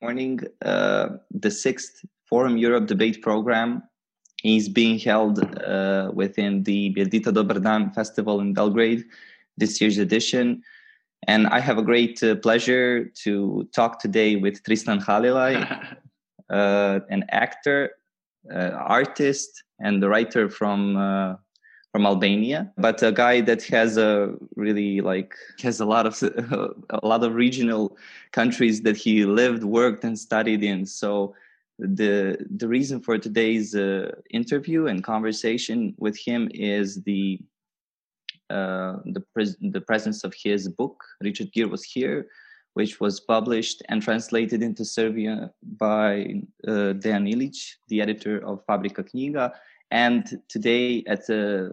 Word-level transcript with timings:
morning 0.00 0.40
uh, 0.64 1.08
the 1.30 1.50
sixth 1.50 2.04
Forum 2.24 2.56
Europe 2.56 2.86
debate 2.86 3.20
program 3.22 3.82
is 4.44 4.68
being 4.68 4.98
held 4.98 5.38
uh, 5.64 6.10
within 6.14 6.62
the 6.62 6.94
Mirëdita 6.94 7.34
Dobar 7.34 7.58
Dan 7.58 7.90
Festival 7.90 8.40
in 8.40 8.54
Belgrade, 8.54 9.04
this 9.56 9.80
year's 9.80 9.98
edition. 9.98 10.62
And 11.26 11.48
I 11.48 11.58
have 11.58 11.78
a 11.78 11.82
great 11.82 12.22
uh, 12.22 12.36
pleasure 12.36 13.06
to 13.24 13.68
talk 13.74 13.98
today 13.98 14.36
with 14.36 14.62
Tristan 14.62 15.00
Halilaj, 15.00 15.96
uh, 16.50 17.00
an 17.10 17.24
actor, 17.30 17.90
uh, 18.52 18.70
artist, 18.70 19.64
and 19.80 20.00
the 20.00 20.08
writer 20.08 20.48
from 20.48 20.96
uh, 20.96 21.34
from 21.98 22.06
Albania, 22.06 22.72
but 22.76 23.02
a 23.02 23.10
guy 23.10 23.40
that 23.40 23.64
has 23.64 23.96
a 23.96 24.32
really 24.54 25.00
like 25.00 25.34
has 25.60 25.80
a 25.80 25.84
lot 25.84 26.06
of 26.06 26.14
a 27.02 27.04
lot 27.04 27.24
of 27.24 27.34
regional 27.34 27.96
countries 28.30 28.82
that 28.82 28.96
he 28.96 29.24
lived, 29.24 29.64
worked, 29.64 30.04
and 30.04 30.16
studied 30.16 30.62
in. 30.62 30.86
So 30.86 31.34
the 31.80 32.38
the 32.60 32.68
reason 32.68 33.00
for 33.00 33.18
today's 33.18 33.74
uh, 33.74 34.12
interview 34.30 34.86
and 34.86 35.02
conversation 35.02 35.78
with 35.98 36.16
him 36.16 36.48
is 36.54 37.02
the 37.02 37.40
uh, 38.48 38.98
the 39.16 39.24
pres- 39.34 39.58
the 39.60 39.80
presence 39.80 40.22
of 40.22 40.32
his 40.44 40.68
book. 40.68 41.02
Richard 41.20 41.50
Gere 41.52 41.68
was 41.68 41.82
here, 41.82 42.28
which 42.74 43.00
was 43.00 43.18
published 43.18 43.82
and 43.88 44.00
translated 44.00 44.62
into 44.62 44.84
Serbian 44.84 45.50
by 45.86 46.42
uh, 46.64 46.94
Dejan 47.02 47.26
Ilic, 47.32 47.58
the 47.88 48.00
editor 48.00 48.36
of 48.46 48.64
Fabrika 48.68 49.02
Knjiga 49.02 49.50
and 49.90 50.40
today 50.48 51.02
at 51.06 51.28
uh, 51.30 51.70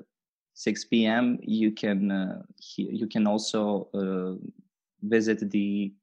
6 0.55 0.85
p.m. 0.85 1.37
you 1.41 1.71
can 1.71 2.11
uh, 2.11 2.41
you 2.77 3.07
can 3.07 3.27
also 3.27 3.87
uh, 3.93 4.33
visit 5.03 5.51
the 5.51 5.93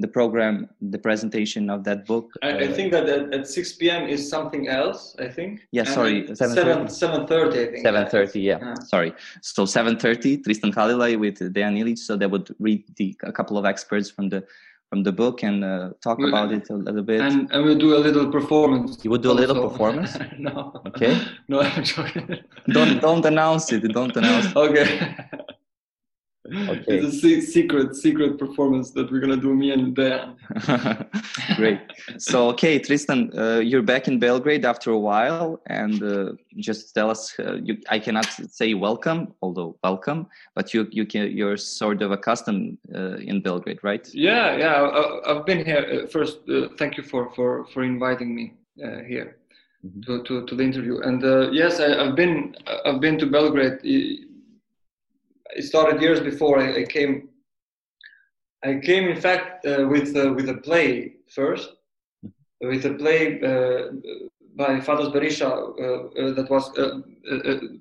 the 0.00 0.08
program, 0.08 0.68
the 0.80 0.98
presentation 0.98 1.70
of 1.70 1.84
that 1.84 2.04
book. 2.04 2.32
I, 2.42 2.64
I 2.64 2.72
think 2.72 2.90
that 2.90 3.08
at, 3.08 3.32
at, 3.32 3.46
6 3.46 3.72
p.m. 3.74 4.08
is 4.08 4.28
something 4.28 4.66
else. 4.66 5.14
I 5.20 5.28
think. 5.28 5.60
Yeah, 5.70 5.84
sorry, 5.84 6.34
7 6.34 6.88
7:30. 6.88 7.68
I 7.68 7.72
think. 7.72 7.86
7:30. 7.86 8.42
Yeah. 8.42 8.58
yeah. 8.60 8.74
sorry. 8.82 9.14
So 9.40 9.64
7:30, 9.64 10.42
Tristan 10.42 10.72
Halilaj 10.72 11.18
with 11.18 11.38
Dejan 11.38 11.78
Ilic. 11.78 11.98
So 11.98 12.16
they 12.16 12.26
would 12.26 12.54
read 12.58 12.84
the 12.96 13.16
a 13.22 13.32
couple 13.32 13.56
of 13.56 13.64
experts 13.64 14.10
from 14.10 14.28
the 14.28 14.44
from 14.90 15.02
the 15.02 15.12
book 15.12 15.42
and 15.42 15.64
uh, 15.64 15.90
talk 16.02 16.18
we, 16.18 16.28
about 16.28 16.52
it 16.52 16.68
a 16.70 16.74
little 16.74 17.02
bit. 17.02 17.20
And, 17.20 17.50
and 17.50 17.64
we'll 17.64 17.78
do 17.78 17.96
a 17.96 17.98
little 17.98 18.30
performance. 18.30 18.98
You 19.02 19.10
would 19.10 19.22
do 19.22 19.32
a 19.32 19.38
little 19.42 19.60
performance? 19.68 20.16
no. 20.38 20.80
Okay. 20.86 21.20
no, 21.48 21.60
I'm 21.60 21.82
joking. 21.82 22.38
don't 22.68 23.00
don't 23.00 23.24
announce 23.24 23.72
it. 23.72 23.82
Don't 23.92 24.16
announce. 24.16 24.46
It. 24.46 24.56
Okay. 24.64 25.16
Okay. 26.52 26.98
It's 26.98 27.24
a 27.24 27.40
secret, 27.40 27.96
secret 27.96 28.38
performance 28.38 28.90
that 28.90 29.10
we're 29.10 29.20
gonna 29.20 29.36
do, 29.36 29.54
me 29.54 29.70
and 29.70 29.96
Dan. 29.96 30.36
Great. 31.56 31.80
So, 32.18 32.50
okay, 32.50 32.78
Tristan, 32.78 33.30
uh, 33.38 33.60
you're 33.60 33.82
back 33.82 34.08
in 34.08 34.18
Belgrade 34.18 34.66
after 34.66 34.90
a 34.90 34.98
while, 34.98 35.58
and 35.66 36.02
uh, 36.02 36.32
just 36.56 36.94
tell 36.94 37.10
us. 37.10 37.34
Uh, 37.38 37.54
you, 37.54 37.78
I 37.88 37.98
cannot 37.98 38.26
say 38.50 38.74
welcome, 38.74 39.32
although 39.40 39.76
welcome, 39.82 40.26
but 40.54 40.74
you 40.74 40.86
you 40.90 41.06
can 41.06 41.30
you're 41.30 41.56
sort 41.56 42.02
of 42.02 42.12
accustomed 42.12 42.76
uh, 42.94 43.16
in 43.16 43.40
Belgrade, 43.40 43.78
right? 43.82 44.06
Yeah, 44.12 44.56
yeah. 44.56 45.22
I, 45.26 45.34
have 45.34 45.46
been 45.46 45.64
here 45.64 46.02
uh, 46.04 46.06
first. 46.08 46.40
Uh, 46.46 46.68
thank 46.76 46.98
you 46.98 47.02
for 47.02 47.32
for 47.34 47.64
for 47.72 47.84
inviting 47.84 48.34
me 48.34 48.52
here. 48.76 49.38
Mm-hmm. 49.86 50.00
To, 50.00 50.22
to, 50.22 50.46
to, 50.46 50.54
the 50.54 50.62
interview 50.62 51.00
and 51.00 51.20
yes 51.52 51.78
I, 51.78 52.06
have 52.06 52.16
been 52.16 52.56
I've 52.86 53.02
been 53.02 53.18
to 53.18 53.26
Belgrade 53.26 53.80
it 55.54 55.64
started 55.64 56.00
years 56.00 56.20
before 56.20 56.58
I, 56.58 56.82
I 56.82 56.84
came. 56.84 57.28
I 58.64 58.78
came, 58.78 59.08
in 59.08 59.20
fact, 59.20 59.66
uh, 59.66 59.86
with 59.88 60.16
uh, 60.16 60.32
with 60.32 60.48
a 60.48 60.58
play 60.58 61.14
first, 61.28 61.70
mm-hmm. 62.24 62.68
with 62.68 62.84
a 62.86 62.94
play 62.94 63.40
uh, 63.42 63.92
by 64.56 64.80
Fatos 64.80 65.12
Berisha 65.12 65.50
uh, 65.50 66.22
uh, 66.22 66.34
that 66.34 66.48
was 66.50 66.76
uh, 66.78 67.00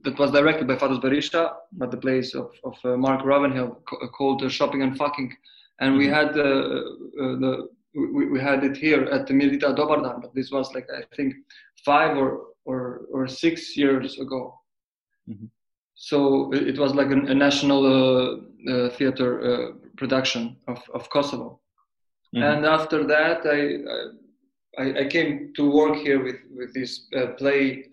that 0.03 0.15
was 0.19 0.31
directed 0.31 0.67
by 0.67 0.75
Fatos 0.75 1.01
Berisha, 1.01 1.53
but 1.73 1.91
the 1.91 1.97
plays 1.97 2.35
of, 2.35 2.51
of 2.63 2.75
Mark 2.99 3.25
Ravenhill 3.25 3.81
called 4.17 4.51
"Shopping 4.51 4.81
and 4.81 4.97
Fucking," 4.97 5.33
and 5.79 5.97
we 5.97 6.07
mm-hmm. 6.07 6.15
had 6.15 6.33
the 6.33 7.67
we, 7.95 8.25
we 8.25 8.39
had 8.39 8.63
it 8.63 8.75
here 8.75 9.03
at 9.03 9.27
the 9.27 9.33
Mirëdita 9.33 9.75
Dobar 9.75 10.01
Dan, 10.01 10.19
but 10.19 10.33
this 10.33 10.51
was 10.51 10.73
like 10.73 10.87
I 10.89 11.03
think 11.15 11.35
five 11.85 12.17
or 12.17 12.47
or, 12.65 13.01
or 13.11 13.27
six 13.27 13.77
years 13.77 14.19
ago. 14.19 14.59
Mm-hmm 15.29 15.45
so 15.95 16.51
it 16.53 16.77
was 16.77 16.95
like 16.95 17.07
a, 17.07 17.19
a 17.31 17.35
national 17.35 17.85
uh, 17.85 18.71
uh, 18.71 18.89
theater 18.91 19.29
uh, 19.41 19.71
production 19.97 20.55
of, 20.67 20.81
of 20.93 21.09
Kosovo. 21.09 21.59
Mm-hmm. 22.35 22.43
And 22.43 22.65
after 22.65 23.05
that, 23.05 23.45
I, 23.45 24.81
I, 24.81 25.01
I 25.01 25.07
came 25.07 25.53
to 25.55 25.69
work 25.69 25.97
here 25.97 26.23
with 26.23 26.37
with 26.57 26.73
this 26.73 27.07
play 27.37 27.85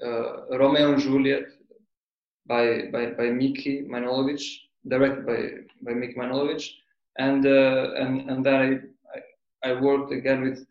Romeo 0.50 0.93
and 0.93 1.03
Juliet 1.03 1.44
by 2.47 2.89
by 2.91 3.06
by 3.10 3.31
Miki 3.31 3.83
Manojlovic, 3.83 4.43
directed 4.89 5.27
by 5.27 5.41
by 5.83 5.93
Miki 5.93 6.15
Manojlovic, 6.15 6.65
and 7.19 7.44
and 7.44 8.31
and 8.31 8.47
then 8.47 8.91
I, 9.65 9.69
I 9.69 9.81
worked 9.81 10.10
again 10.12 10.41
with 10.41 10.66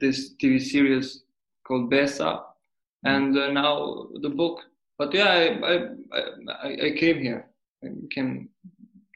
this 0.00 0.34
TV 0.42 0.60
series 0.60 1.22
called 1.66 1.88
Besa, 1.88 2.24
mm-hmm. 2.24 3.08
and 3.08 3.38
uh, 3.38 3.50
now 3.50 4.08
the 4.20 4.28
book 4.28 4.60
but 4.98 5.12
yeah, 5.12 5.56
I, 5.62 5.88
I, 6.12 6.86
I, 6.86 6.90
came 6.96 7.20
here. 7.20 7.46
I 7.84 7.88
came 8.10 8.48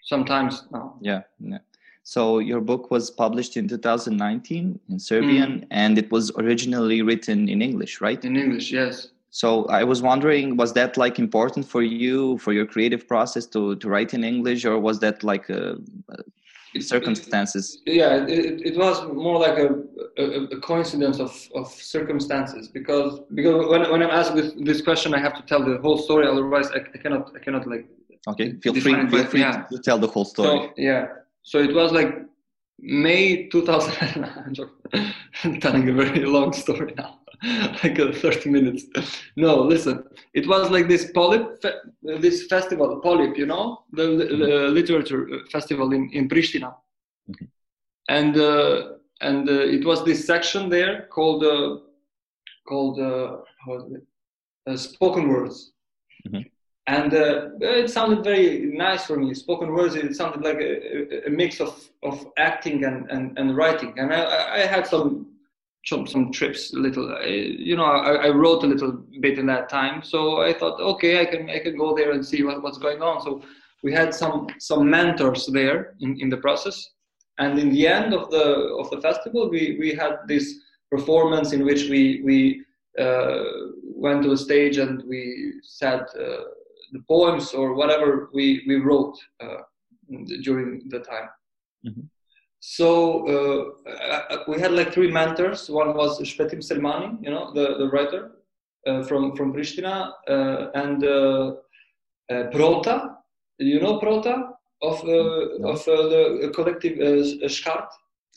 sometimes 0.02 0.64
now. 0.70 0.96
Yeah, 1.00 1.22
yeah. 1.38 1.58
So 2.02 2.38
your 2.38 2.60
book 2.60 2.90
was 2.90 3.10
published 3.10 3.56
in 3.56 3.68
2019 3.68 4.80
in 4.88 4.98
Serbian, 4.98 5.60
mm. 5.60 5.66
and 5.70 5.98
it 5.98 6.10
was 6.10 6.32
originally 6.36 7.02
written 7.02 7.48
in 7.48 7.62
English, 7.62 8.00
right? 8.00 8.24
In 8.24 8.36
English, 8.36 8.72
yes. 8.72 9.08
So 9.30 9.66
I 9.66 9.84
was 9.84 10.02
wondering, 10.02 10.56
was 10.56 10.72
that 10.72 10.96
like 10.96 11.18
important 11.18 11.66
for 11.66 11.82
you 11.82 12.38
for 12.38 12.52
your 12.52 12.66
creative 12.66 13.06
process 13.06 13.46
to 13.46 13.76
to 13.76 13.88
write 13.88 14.12
in 14.12 14.24
English, 14.24 14.64
or 14.64 14.78
was 14.78 14.98
that 15.00 15.22
like 15.22 15.48
a, 15.48 15.76
circumstances. 16.78 17.82
Yeah 17.86 18.26
it, 18.26 18.62
it 18.64 18.76
was 18.76 19.02
more 19.12 19.38
like 19.38 19.58
a, 19.58 19.68
a, 20.18 20.24
a, 20.56 20.60
coincidence 20.60 21.18
of, 21.18 21.32
of 21.54 21.68
circumstances 21.68 22.68
because 22.68 23.20
because 23.34 23.66
when, 23.68 23.90
when 23.90 24.02
i'm 24.02 24.10
asked 24.10 24.34
this, 24.34 24.52
this 24.58 24.80
question 24.80 25.14
i 25.14 25.18
have 25.18 25.34
to 25.34 25.42
tell 25.42 25.62
the 25.64 25.78
whole 25.78 25.98
story 25.98 26.26
otherwise 26.26 26.70
i, 26.72 26.78
I 26.78 26.98
cannot 26.98 27.32
i 27.34 27.38
cannot 27.38 27.66
like 27.66 27.88
okay 28.28 28.54
feel 28.62 28.74
free 28.74 28.94
feel 29.08 29.24
free 29.24 29.40
yeah. 29.40 29.64
to 29.70 29.78
tell 29.78 29.98
the 29.98 30.06
whole 30.06 30.24
story. 30.24 30.68
So, 30.68 30.72
yeah 30.76 31.06
so 31.42 31.58
it 31.58 31.74
was 31.74 31.92
like 31.92 32.10
may 32.78 33.48
2000 33.48 34.24
i'm 35.44 35.60
telling 35.60 35.88
a 35.88 35.92
very 35.92 36.24
long 36.24 36.52
story 36.52 36.94
now 36.96 37.19
like 37.82 37.98
uh, 37.98 38.12
30 38.12 38.50
minutes. 38.50 38.84
No, 39.36 39.62
listen, 39.62 40.04
it 40.34 40.46
was 40.46 40.70
like 40.70 40.88
this 40.88 41.10
Polip, 41.12 41.64
this 42.02 42.46
festival, 42.46 43.00
Polip, 43.02 43.36
you 43.36 43.46
know, 43.46 43.84
the, 43.92 44.02
the 44.02 44.24
mm-hmm. 44.24 44.74
literature 44.74 45.26
uh, 45.32 45.38
festival 45.50 45.92
in, 45.92 46.10
in 46.12 46.28
Pristina. 46.28 46.74
And, 48.08 48.36
uh, 48.36 48.92
and 49.22 49.48
uh, 49.48 49.52
it 49.52 49.86
was 49.86 50.04
this 50.04 50.26
section 50.26 50.68
there 50.68 51.06
called, 51.10 51.44
uh, 51.44 51.78
called 52.68 53.00
uh, 53.00 53.38
how 53.64 53.72
was 53.72 53.92
it? 53.92 54.02
Uh, 54.66 54.76
spoken 54.76 55.28
words. 55.28 55.72
Mm-hmm. 56.28 56.42
And 56.88 57.12
it 57.62 57.88
sounded 57.88 58.24
very 58.24 58.66
nice 58.66 59.06
for 59.06 59.16
me. 59.16 59.32
Spoken 59.32 59.72
words, 59.72 59.94
it 59.94 60.14
sounded 60.16 60.42
like 60.42 60.58
a, 60.58 61.28
a 61.28 61.30
mix 61.30 61.60
of, 61.60 61.88
of 62.02 62.26
acting 62.36 62.84
and, 62.84 63.08
and, 63.10 63.38
and 63.38 63.56
writing. 63.56 63.94
And 63.96 64.12
I, 64.12 64.56
I 64.56 64.58
had 64.66 64.88
some 64.88 65.29
some, 65.86 66.06
some 66.06 66.30
trips 66.30 66.72
a 66.74 66.78
little 66.78 67.12
uh, 67.12 67.26
you 67.26 67.76
know 67.76 67.84
I, 67.84 68.26
I, 68.26 68.28
wrote 68.28 68.64
a 68.64 68.66
little 68.66 68.92
bit 69.20 69.38
in 69.38 69.46
that 69.46 69.68
time. 69.68 70.02
So 70.02 70.42
i 70.42 70.52
thought 70.52 70.80
okay 70.80 71.20
i 71.20 71.24
can 71.24 71.48
i 71.48 71.58
can 71.58 71.76
go 71.76 71.94
there 71.94 72.12
and 72.12 72.24
see 72.24 72.42
what, 72.42 72.62
what's 72.62 72.78
going 72.78 73.02
on. 73.02 73.22
So 73.22 73.42
we 73.82 73.92
had 73.92 74.14
some 74.14 74.48
some 74.58 74.88
mentors 74.90 75.46
there 75.46 75.94
in, 76.00 76.20
in 76.20 76.28
the 76.28 76.36
process. 76.36 76.90
And 77.38 77.58
in 77.58 77.70
the 77.70 77.86
end 77.86 78.12
of 78.12 78.30
the 78.30 78.76
of 78.78 78.90
the 78.90 79.00
festival 79.00 79.48
we 79.48 79.76
we 79.80 79.94
had 79.94 80.18
this 80.28 80.54
performance 80.90 81.52
in 81.52 81.64
which 81.64 81.88
we 81.88 82.22
we 82.24 82.64
uh, 82.98 83.44
went 83.82 84.22
to 84.24 84.32
a 84.32 84.36
stage 84.36 84.76
and 84.78 85.02
we 85.08 85.54
said 85.62 86.00
uh, 86.00 86.44
the 86.92 87.02
poems 87.08 87.54
or 87.54 87.74
whatever 87.74 88.28
we 88.34 88.62
we 88.66 88.76
wrote 88.76 89.16
uh, 89.42 89.62
during 90.42 90.82
the 90.88 90.98
time. 90.98 91.28
Mm-hmm. 91.86 92.06
So 92.60 93.74
uh, 93.86 93.90
uh, 93.90 94.44
we 94.46 94.60
had 94.60 94.72
like 94.72 94.92
three 94.92 95.10
mentors. 95.10 95.70
One 95.70 95.94
was 95.94 96.20
Shpetim 96.20 96.60
Selmani, 96.60 97.16
you 97.22 97.30
know, 97.30 97.52
the, 97.54 97.78
the 97.78 97.88
writer 97.88 98.32
uh, 98.86 99.02
from 99.02 99.34
from 99.34 99.52
Pristina, 99.52 100.12
uh, 100.28 100.70
and 100.74 101.04
uh, 101.04 101.54
uh, 102.30 102.50
Prota. 102.50 103.16
You 103.58 103.80
know 103.80 103.98
Prota 103.98 104.52
of 104.82 105.04
no. 105.04 105.68
of 105.68 105.84
the 105.84 106.52
collective 106.54 106.98
uh, 106.98 107.46
Shkart. 107.48 107.88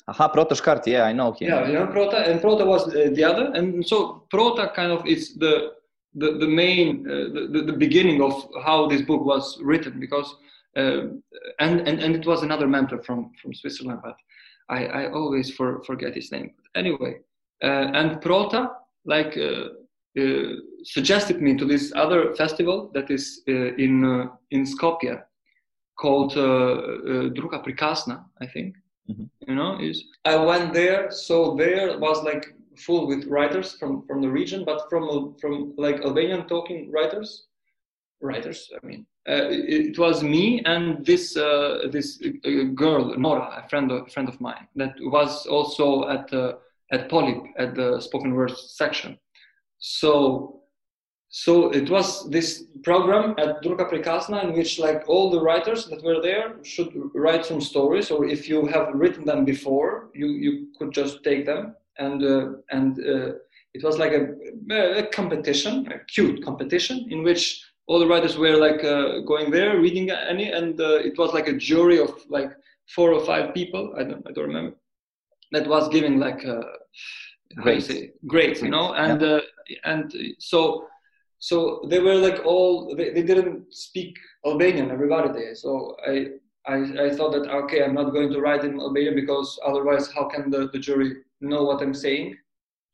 Aha, 0.08 0.32
Prota 0.34 0.52
Shkart. 0.52 0.86
Yeah, 0.86 1.04
I 1.04 1.14
know 1.14 1.32
him. 1.32 1.50
Yeah, 1.50 1.68
you 1.68 1.74
know 1.74 1.88
Prota, 1.88 2.28
and 2.28 2.42
Prota 2.42 2.66
was 2.66 2.86
the 2.88 3.24
other, 3.24 3.52
and 3.54 3.86
so 3.86 4.26
Prota 4.34 4.74
kind 4.74 4.92
of 4.92 5.06
is 5.06 5.36
the 5.36 5.74
the, 6.16 6.38
the 6.38 6.48
main 6.48 7.04
the, 7.04 7.64
the 7.66 7.74
beginning 7.74 8.22
of 8.22 8.34
how 8.64 8.88
this 8.88 9.02
book 9.02 9.26
was 9.26 9.60
written 9.62 10.00
because 10.00 10.36
and, 10.76 11.22
and 11.60 12.00
and 12.00 12.16
it 12.16 12.26
was 12.26 12.44
another 12.44 12.68
mentor 12.68 13.02
from 13.04 13.32
from 13.42 13.54
Switzerland. 13.54 14.00
But 14.04 14.16
I, 14.70 14.86
I 14.86 15.12
always 15.12 15.52
for, 15.52 15.84
forget 15.84 16.16
his 16.16 16.32
name. 16.32 16.52
Anyway, 16.76 17.20
uh, 17.64 17.92
and 17.94 18.22
Prota 18.22 18.70
like 19.06 19.38
uh, 19.38 19.70
uh, 20.20 20.54
suggested 20.84 21.42
me 21.42 21.58
to 21.58 21.66
this 21.66 21.92
other 21.96 22.34
festival 22.36 22.92
that 22.94 23.10
is 23.10 23.42
uh, 23.48 23.76
in 23.76 24.04
uh, 24.06 24.28
in 24.52 24.66
Skopje 24.66 25.22
called 26.00 26.34
Druga 26.34 27.60
Prikazna, 27.60 28.24
I 28.42 28.48
think. 28.48 28.76
Mm-hmm. 29.10 29.26
You 29.48 29.56
know, 29.56 29.80
is 29.80 30.04
I 30.26 30.38
went 30.38 30.74
there, 30.74 31.12
so 31.12 31.56
there 31.56 32.00
was 32.00 32.24
like 32.24 32.56
full 32.78 33.06
with 33.08 33.26
writers 33.26 33.74
from 33.74 34.06
from 34.08 34.22
the 34.22 34.30
region, 34.30 34.64
but 34.66 34.90
from 34.90 35.36
from 35.42 35.74
like 35.78 36.02
Albanian 36.02 36.48
talking 36.48 36.90
writers, 36.92 37.48
writers. 38.22 38.72
I 38.82 38.86
mean, 38.86 39.06
uh, 39.30 39.48
it, 39.50 39.98
was 39.98 40.22
me 40.22 40.62
and 40.66 41.06
this 41.06 41.38
uh, 41.38 41.88
this 41.92 42.22
uh, 42.46 42.64
girl 42.76 43.18
Nora, 43.18 43.64
a 43.64 43.70
friend 43.70 43.92
of, 43.92 44.12
friend 44.12 44.28
of 44.28 44.40
mine, 44.42 44.68
that 44.76 44.94
was 45.00 45.46
also 45.46 46.08
at 46.10 46.32
at 46.92 47.10
Polip 47.10 47.46
at 47.58 47.76
the 47.76 48.00
spoken 48.02 48.34
word 48.34 48.52
section. 48.58 49.18
So 49.80 50.64
so 51.30 51.72
it 51.72 51.90
was 51.90 52.30
this 52.30 52.66
program 52.84 53.34
at 53.40 53.62
Druga 53.64 53.86
Prikazna 53.86 54.44
in 54.44 54.54
which 54.54 54.78
like 54.78 55.04
all 55.08 55.32
the 55.32 55.42
writers 55.42 55.88
that 55.88 56.04
were 56.04 56.22
there 56.22 56.58
should 56.64 56.94
write 57.16 57.46
some 57.46 57.62
stories, 57.62 58.12
or 58.12 58.26
if 58.26 58.48
you 58.48 58.68
have 58.68 58.94
written 58.94 59.26
them 59.26 59.46
before, 59.46 60.10
you 60.14 60.28
you 60.28 60.68
could 60.78 60.92
just 60.92 61.24
take 61.24 61.46
them 61.46 61.76
and 61.98 62.24
uh, 62.24 62.52
and 62.72 63.00
uh, 63.00 63.34
it 63.74 63.84
was 63.84 63.98
like 63.98 64.12
a, 64.12 65.00
a, 65.00 65.08
competition, 65.08 65.92
a 65.92 66.00
cute 66.06 66.44
competition 66.44 67.08
in 67.10 67.24
which 67.24 67.64
all 67.88 68.00
the 68.00 68.08
writers 68.08 68.38
were 68.38 68.58
like 68.58 68.84
uh, 68.84 69.20
going 69.20 69.52
there 69.52 69.80
reading 69.80 70.10
any, 70.10 70.52
and 70.52 70.80
uh, 70.80 70.96
it 70.96 71.18
was 71.18 71.34
like 71.34 71.48
a 71.48 71.54
jury 71.54 72.00
of 72.00 72.12
like 72.30 72.52
four 72.88 73.14
or 73.14 73.26
five 73.26 73.54
people. 73.54 73.94
I 73.98 74.04
don't 74.04 74.26
I 74.28 74.32
don't 74.32 74.48
remember. 74.48 74.76
That 75.52 75.68
was 75.68 75.90
giving 75.90 76.20
like 76.20 76.46
uh, 76.46 76.64
great, 77.56 78.14
great, 78.28 78.62
you 78.62 78.70
know, 78.70 78.94
and 78.94 79.22
yeah. 79.22 79.28
Uh, 79.28 79.42
and 79.86 80.14
so 80.40 80.88
so 81.40 81.86
they 81.90 82.00
were 82.00 82.16
like 82.16 82.46
all 82.46 82.96
they, 82.96 83.12
they 83.12 83.24
didn't 83.24 83.74
speak 83.74 84.18
Albanian. 84.46 84.92
Everybody 84.92 85.30
there, 85.32 85.56
so 85.56 85.98
I. 86.08 86.28
I, 86.66 87.08
I 87.08 87.10
thought 87.10 87.34
that 87.34 87.50
okay, 87.64 87.84
I'm 87.84 87.94
not 87.94 88.14
going 88.14 88.32
to 88.32 88.40
write 88.40 88.64
in 88.64 88.80
Albanian 88.80 89.16
because 89.16 89.60
otherwise, 89.66 90.10
how 90.14 90.30
can 90.30 90.50
the, 90.50 90.70
the 90.72 90.80
jury 90.80 91.18
know 91.44 91.64
what 91.64 91.82
I'm 91.82 91.94
saying. 91.94 92.38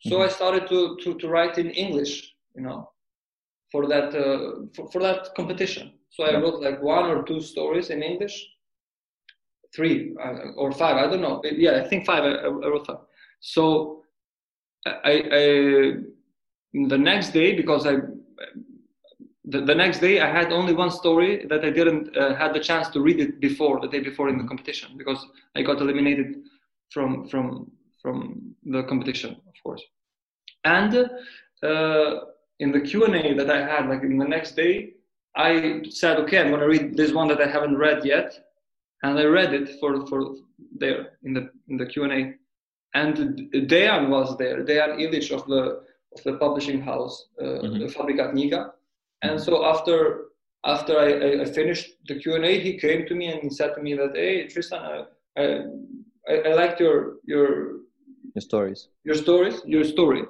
So 0.02 0.16
mm-hmm. 0.16 0.24
I 0.24 0.28
started 0.28 0.68
to, 0.70 0.98
to, 1.04 1.14
to 1.16 1.28
write 1.28 1.58
in 1.58 1.70
English, 1.72 2.34
you 2.56 2.64
know, 2.64 2.90
for 3.72 3.88
that 3.88 4.16
uh, 4.16 4.66
for, 4.76 4.90
for 4.92 5.02
that 5.02 5.34
competition. 5.36 5.94
So 6.10 6.24
I 6.24 6.40
wrote 6.40 6.62
like 6.62 6.82
one 6.82 7.06
or 7.06 7.24
two 7.24 7.40
stories 7.40 7.90
in 7.90 8.02
English, 8.02 8.36
three 9.76 10.16
uh, 10.24 10.52
or 10.58 10.72
five. 10.72 10.98
I 10.98 11.08
don't 11.10 11.22
know. 11.22 11.42
Yeah, 11.44 11.82
I 11.84 11.88
think 11.88 12.06
five. 12.06 12.24
I, 12.24 12.48
I 12.48 12.48
wrote 12.48 12.88
five. 12.88 12.98
So 13.40 14.04
I, 14.86 15.24
I 15.32 15.94
the 16.74 16.98
next 16.98 17.30
day 17.30 17.56
because 17.56 17.86
I 17.86 17.98
the, 19.46 19.62
the, 19.62 19.74
next 19.74 20.00
day 20.00 20.20
I 20.20 20.32
had 20.32 20.52
only 20.52 20.74
one 20.74 20.92
story 20.92 21.46
that 21.50 21.66
I 21.66 21.72
didn't 21.72 22.16
uh, 22.16 22.36
had 22.36 22.54
the 22.54 22.60
chance 22.60 22.88
to 22.90 23.02
read 23.02 23.20
it 23.20 23.40
before 23.40 23.80
the 23.80 23.88
day 23.88 24.00
before 24.00 24.30
in 24.30 24.36
the 24.36 24.42
mm-hmm. 24.42 24.50
competition 24.50 24.92
because 24.96 25.26
I 25.56 25.64
got 25.64 25.82
eliminated 25.82 26.44
from 26.92 27.28
from 27.28 27.72
from 28.02 28.56
the 28.64 28.84
competition, 28.84 29.32
of 29.32 29.54
course. 29.64 29.82
And 30.64 31.10
uh, 31.64 32.20
in 32.60 32.72
the 32.72 32.82
Q&A 32.82 33.34
that 33.34 33.50
I 33.50 33.62
had, 33.62 33.90
like 33.90 34.04
in 34.04 34.18
the 34.18 34.28
next 34.28 34.56
day, 34.56 34.94
I 35.36 35.84
said, 35.90 36.18
okay, 36.20 36.40
I'm 36.40 36.50
going 36.50 36.62
to 36.62 36.68
read 36.68 36.98
this 36.98 37.14
one 37.14 37.28
that 37.30 37.42
I 37.42 37.48
haven't 37.48 37.78
read 37.78 38.04
yet. 38.04 38.34
And 39.04 39.18
I 39.18 39.24
read 39.26 39.54
it 39.54 39.80
for, 39.80 40.06
for 40.08 40.36
there 40.78 41.12
in 41.24 41.34
the, 41.34 41.50
in 41.70 41.78
the 41.78 41.86
Q&A. 41.86 42.36
And 42.94 43.50
Dejan 43.54 44.10
was 44.10 44.38
there, 44.38 44.64
Dejan 44.66 45.00
Ilic 45.00 45.32
of 45.32 45.46
the, 45.48 45.84
of 46.16 46.24
the 46.26 46.34
publishing 46.38 46.82
house, 46.82 47.28
uh, 47.40 47.44
mm-hmm. 47.44 48.38
Knjiga. 48.38 48.72
And 49.22 49.40
so 49.40 49.66
after 49.66 50.26
after 50.66 51.00
I, 51.00 51.42
I, 51.42 51.46
finished 51.46 51.92
the 52.10 52.20
Q&A, 52.20 52.60
he 52.60 52.78
came 52.78 53.06
to 53.08 53.16
me 53.16 53.28
and 53.28 53.42
he 53.42 53.50
said 53.50 53.76
to 53.76 53.82
me 53.82 53.94
that, 53.94 54.12
hey, 54.14 54.46
Tristan, 54.46 55.06
I, 55.38 55.44
I, 56.28 56.34
I 56.48 56.54
liked 56.54 56.82
your, 56.82 57.16
your 57.24 57.78
your 58.36 58.42
stories 58.42 58.90
your 59.04 59.16
stories 59.16 59.62
your 59.66 59.84
story 59.84 60.24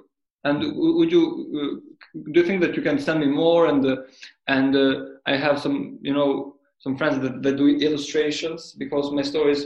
and 0.43 0.63
would 0.75 1.11
you 1.11 1.23
uh, 1.59 2.21
do 2.31 2.39
you 2.39 2.45
think 2.45 2.61
that 2.61 2.75
you 2.75 2.81
can 2.81 2.97
send 2.97 3.19
me 3.19 3.27
more? 3.27 3.67
And 3.67 3.85
uh, 3.85 3.97
and 4.55 4.75
uh, 4.75 4.93
i 5.25 5.35
have 5.45 5.57
some 5.65 5.77
you 6.01 6.13
know 6.13 6.55
some 6.79 6.97
friends 6.97 7.19
that, 7.23 7.41
that 7.43 7.55
do 7.57 7.67
illustrations 7.67 8.61
because 8.83 9.11
my 9.11 9.21
stories 9.21 9.61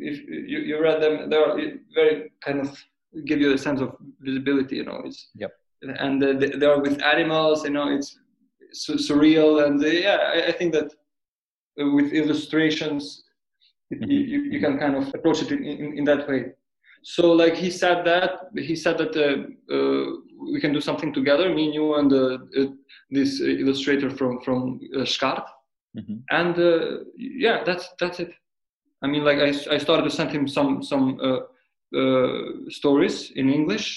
if 0.00 0.16
you, 0.52 0.58
you 0.68 0.76
read 0.82 1.00
them 1.02 1.30
they're 1.30 1.54
very 1.94 2.32
kind 2.46 2.60
of 2.60 2.68
give 3.28 3.40
you 3.40 3.52
a 3.52 3.58
sense 3.66 3.80
of 3.80 3.90
visibility 4.20 4.76
you 4.76 4.84
know 4.84 5.00
it's 5.04 5.28
yep. 5.34 5.52
and 6.06 6.22
uh, 6.22 6.32
they 6.60 6.66
are 6.66 6.80
with 6.80 7.00
animals 7.02 7.64
you 7.64 7.70
know 7.70 7.88
it's 7.96 8.18
surreal. 9.08 9.64
And 9.66 9.82
uh, 9.82 9.88
yeah 10.06 10.18
I, 10.34 10.38
I, 10.48 10.52
think 10.52 10.72
that 10.72 10.88
with 11.76 12.12
illustrations 12.12 13.24
mm-hmm. 13.92 14.10
you, 14.10 14.40
you 14.52 14.60
can 14.60 14.78
kind 14.78 14.96
of 14.96 15.14
approach 15.14 15.42
it 15.42 15.50
in, 15.52 15.64
in, 15.64 15.98
in 15.98 16.04
that 16.04 16.28
way 16.28 16.40
so 17.06 17.30
like 17.32 17.54
he 17.54 17.70
said 17.70 18.04
that 18.04 18.32
he 18.56 18.74
said 18.74 18.98
that 18.98 19.14
uh, 19.16 19.74
uh, 19.74 20.06
we 20.52 20.60
can 20.60 20.72
do 20.72 20.80
something 20.80 21.12
together 21.12 21.54
me 21.54 21.66
and 21.66 21.74
you 21.74 21.94
and 21.94 22.12
uh, 22.12 22.38
uh 22.60 22.66
this 23.10 23.40
illustrator 23.40 24.10
from 24.10 24.40
from 24.40 24.80
uh, 24.98 25.04
Skart. 25.04 25.46
Mm-hmm. 25.96 26.16
and 26.30 26.58
uh, 26.58 27.04
yeah 27.16 27.62
that's 27.64 27.86
that's 28.00 28.18
it 28.20 28.32
i 29.02 29.06
mean 29.06 29.24
like 29.24 29.38
i, 29.38 29.50
I 29.74 29.78
started 29.78 30.02
to 30.02 30.10
send 30.10 30.30
him 30.30 30.48
some 30.48 30.82
some 30.82 31.06
stories 32.68 33.30
in 33.30 33.50
english 33.50 33.88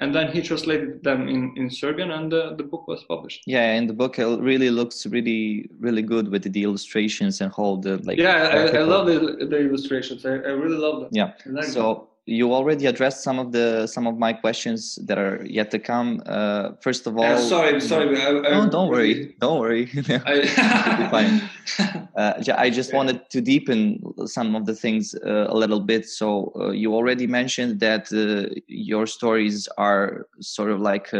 and 0.00 0.14
then 0.14 0.32
he 0.32 0.40
translated 0.42 1.04
them 1.04 1.28
in, 1.28 1.52
in 1.56 1.70
Serbian, 1.70 2.10
and 2.10 2.32
the, 2.32 2.56
the 2.58 2.64
book 2.64 2.88
was 2.88 3.04
published. 3.04 3.42
Yeah, 3.46 3.74
and 3.74 3.88
the 3.88 3.92
book 3.92 4.16
really 4.18 4.68
looks 4.68 5.06
really 5.06 5.70
really 5.78 6.02
good 6.02 6.26
with 6.32 6.42
the 6.52 6.62
illustrations 6.64 7.40
and 7.40 7.52
all 7.56 7.76
the 7.76 7.98
like. 7.98 8.18
Yeah, 8.18 8.70
I, 8.74 8.78
I, 8.78 8.82
love 8.82 9.06
the, 9.06 9.46
the 9.48 9.58
illustrations. 9.68 10.26
I, 10.26 10.30
I 10.30 10.52
really 10.62 10.78
love 10.86 11.02
them. 11.02 11.10
Yeah. 11.12 11.30
So 11.62 12.08
you 12.26 12.54
already 12.54 12.86
addressed 12.86 13.22
some 13.22 13.38
of 13.38 13.52
the 13.52 13.86
some 13.86 14.06
of 14.06 14.18
my 14.18 14.32
questions 14.32 14.98
that 15.06 15.18
are 15.18 15.44
yet 15.44 15.70
to 15.72 15.78
come. 15.78 16.22
Uh, 16.24 16.70
first 16.80 17.06
of 17.06 17.18
all, 17.18 17.24
uh, 17.24 17.38
sorry, 17.38 17.80
sorry. 17.80 18.18
I, 18.20 18.28
I, 18.28 18.64
no, 18.64 18.70
don't 18.70 18.88
worry, 18.88 19.34
don't 19.40 19.60
worry. 19.60 19.90
I. 20.08 21.50
Uh, 22.16 22.40
I 22.56 22.70
just 22.70 22.92
wanted 22.92 23.28
to 23.30 23.40
deepen 23.40 24.00
some 24.26 24.54
of 24.54 24.66
the 24.66 24.74
things 24.74 25.16
uh, 25.26 25.46
a 25.48 25.56
little 25.56 25.80
bit. 25.80 26.06
So 26.06 26.52
uh, 26.54 26.70
you 26.70 26.94
already 26.94 27.26
mentioned 27.26 27.80
that 27.80 28.12
uh, 28.12 28.54
your 28.68 29.08
stories 29.08 29.66
are 29.78 30.28
sort 30.40 30.70
of 30.70 30.80
like 30.80 31.10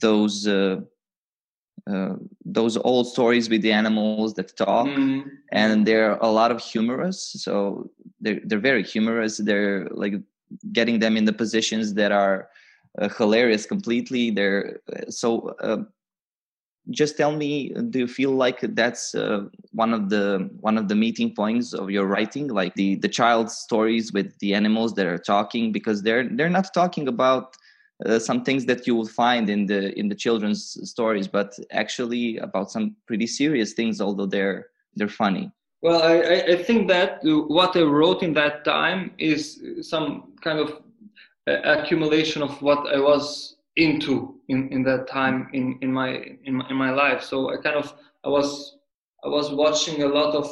those 0.00 0.46
uh, 1.88 2.16
those 2.44 2.76
old 2.76 3.06
stories 3.06 3.48
with 3.48 3.62
the 3.62 3.72
animals 3.72 4.34
that 4.34 4.56
talk 4.56 4.86
mm. 4.86 5.24
and 5.52 5.86
they're 5.86 6.16
a 6.16 6.30
lot 6.30 6.50
of 6.50 6.60
humorous. 6.60 7.32
So 7.38 7.90
they're, 8.20 8.40
they're 8.44 8.58
very 8.58 8.82
humorous. 8.82 9.38
They're 9.38 9.88
like 9.90 10.14
getting 10.72 10.98
them 10.98 11.16
in 11.16 11.24
the 11.24 11.32
positions 11.32 11.94
that 11.94 12.12
are 12.12 12.48
uh, 12.98 13.08
hilarious 13.08 13.64
completely. 13.64 14.30
They're 14.30 14.80
uh, 14.92 15.10
so 15.10 15.54
uh, 15.60 15.78
just 16.90 17.16
tell 17.16 17.32
me 17.32 17.70
do 17.90 18.00
you 18.00 18.08
feel 18.08 18.32
like 18.32 18.60
that's 18.74 19.14
uh, 19.14 19.44
one 19.72 19.92
of 19.92 20.08
the 20.08 20.50
one 20.60 20.78
of 20.78 20.88
the 20.88 20.94
meeting 20.94 21.34
points 21.34 21.72
of 21.72 21.90
your 21.90 22.06
writing? 22.06 22.48
Like 22.48 22.74
the 22.74 22.96
the 22.96 23.08
child's 23.08 23.56
stories 23.56 24.12
with 24.12 24.38
the 24.40 24.54
animals 24.54 24.94
that 24.94 25.06
are 25.06 25.18
talking? 25.18 25.72
Because 25.72 26.02
they're 26.02 26.28
they're 26.28 26.50
not 26.50 26.72
talking 26.74 27.08
about 27.08 27.56
uh, 28.06 28.18
some 28.18 28.44
things 28.44 28.64
that 28.66 28.86
you 28.86 28.94
will 28.94 29.08
find 29.08 29.50
in 29.50 29.66
the 29.66 29.98
in 29.98 30.08
the 30.08 30.14
children's 30.14 30.78
stories, 30.88 31.26
but 31.26 31.58
actually 31.72 32.38
about 32.38 32.70
some 32.70 32.96
pretty 33.06 33.26
serious 33.26 33.72
things, 33.72 34.00
although 34.00 34.26
they're 34.26 34.66
they're 34.94 35.08
funny. 35.08 35.50
Well, 35.80 36.02
I, 36.02 36.54
I 36.54 36.62
think 36.62 36.88
that 36.88 37.20
what 37.22 37.76
I 37.76 37.82
wrote 37.82 38.22
in 38.24 38.32
that 38.34 38.64
time 38.64 39.12
is 39.18 39.62
some 39.82 40.32
kind 40.42 40.58
of 40.58 40.82
accumulation 41.46 42.42
of 42.42 42.60
what 42.60 42.92
I 42.92 42.98
was 42.98 43.56
into 43.76 44.34
in, 44.48 44.68
in 44.72 44.82
that 44.82 45.06
time 45.06 45.48
in, 45.52 45.78
in 45.82 45.92
my 45.92 46.20
in 46.44 46.54
my 46.54 46.68
in 46.68 46.76
my 46.76 46.90
life. 46.90 47.22
So 47.22 47.52
I 47.52 47.56
kind 47.58 47.76
of 47.76 47.94
I 48.24 48.28
was 48.28 48.76
I 49.24 49.28
was 49.28 49.50
watching 49.52 50.02
a 50.02 50.08
lot 50.08 50.34
of 50.34 50.46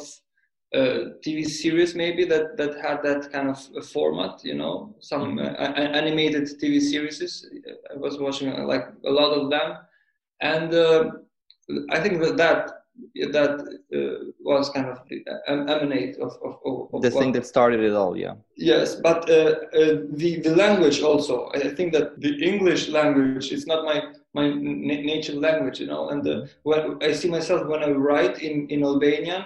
uh, 0.75 1.15
TV 1.25 1.45
series 1.45 1.95
maybe 1.95 2.25
that 2.25 2.57
that 2.57 2.75
had 2.81 3.01
that 3.03 3.31
kind 3.31 3.49
of 3.49 3.85
format, 3.87 4.43
you 4.43 4.55
know, 4.55 4.95
some 4.99 5.37
mm-hmm. 5.37 5.39
uh, 5.39 5.97
animated 6.01 6.43
TV 6.61 6.81
series. 6.81 7.47
I 7.93 7.97
was 7.97 8.19
watching 8.19 8.49
uh, 8.51 8.65
like 8.65 8.85
a 9.05 9.09
lot 9.09 9.31
of 9.31 9.49
them, 9.49 9.77
and 10.41 10.73
uh, 10.73 11.11
I 11.89 11.99
think 11.99 12.21
that 12.21 12.37
that 12.37 12.77
that 13.31 13.59
uh, 13.93 14.31
was 14.39 14.69
kind 14.69 14.87
of 14.87 14.99
emanate 15.47 16.17
of, 16.17 16.33
of, 16.43 16.89
of 16.93 17.01
the 17.01 17.11
thing 17.11 17.31
that 17.31 17.45
started 17.45 17.79
it 17.79 17.93
all 17.93 18.17
yeah 18.17 18.33
yes 18.55 18.95
but 18.95 19.29
uh, 19.29 19.55
uh, 19.73 20.01
the 20.13 20.39
the 20.43 20.55
language 20.55 21.01
also 21.01 21.49
i 21.53 21.59
think 21.75 21.93
that 21.93 22.19
the 22.19 22.33
english 22.43 22.89
language 22.89 23.51
is 23.51 23.67
not 23.67 23.85
my 23.85 24.01
my 24.33 24.51
nature 24.51 25.33
language 25.33 25.79
you 25.79 25.87
know 25.87 26.09
and 26.09 26.25
uh, 26.27 26.31
mm-hmm. 26.31 26.47
when 26.63 26.97
i 27.03 27.11
see 27.11 27.29
myself 27.29 27.67
when 27.67 27.83
i 27.83 27.89
write 27.89 28.39
in 28.41 28.67
in 28.69 28.83
albanian 28.83 29.43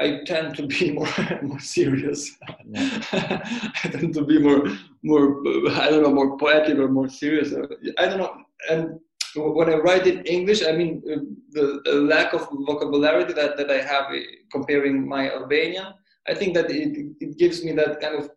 I 0.00 0.20
tend 0.24 0.56
to 0.56 0.66
be 0.66 0.92
more 0.98 1.08
more 1.42 1.60
serious. 1.60 2.36
I 2.76 3.88
tend 3.92 4.14
to 4.14 4.24
be 4.24 4.38
more 4.38 4.64
more 5.02 5.26
I 5.70 5.90
don't 5.90 6.02
know 6.02 6.14
more 6.14 6.36
poetic 6.38 6.78
or 6.78 6.88
more 6.88 7.08
serious. 7.08 7.52
I 7.98 8.06
don't 8.06 8.18
know. 8.18 8.34
And 8.70 9.00
when 9.36 9.68
I 9.70 9.76
write 9.76 10.06
in 10.06 10.24
English, 10.24 10.64
I 10.64 10.72
mean 10.72 11.02
uh, 11.10 11.20
the, 11.50 11.80
the 11.84 11.94
lack 11.94 12.32
of 12.32 12.48
vocabulary 12.50 13.24
that, 13.32 13.56
that 13.56 13.70
I 13.70 13.80
have 13.82 14.06
uh, 14.12 14.18
comparing 14.50 15.06
my 15.08 15.30
Albanian. 15.30 15.86
I 16.26 16.34
think 16.34 16.54
that 16.54 16.70
it, 16.70 17.14
it 17.20 17.38
gives 17.38 17.64
me 17.64 17.72
that 17.72 18.00
kind 18.00 18.16
of 18.16 18.30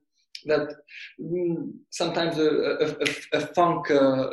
that 0.45 0.75
mm, 1.19 1.71
sometimes 1.89 2.37
a, 2.37 2.49
a, 2.49 2.87
a, 2.87 3.37
a 3.37 3.47
funk 3.53 3.91
uh, 3.91 4.27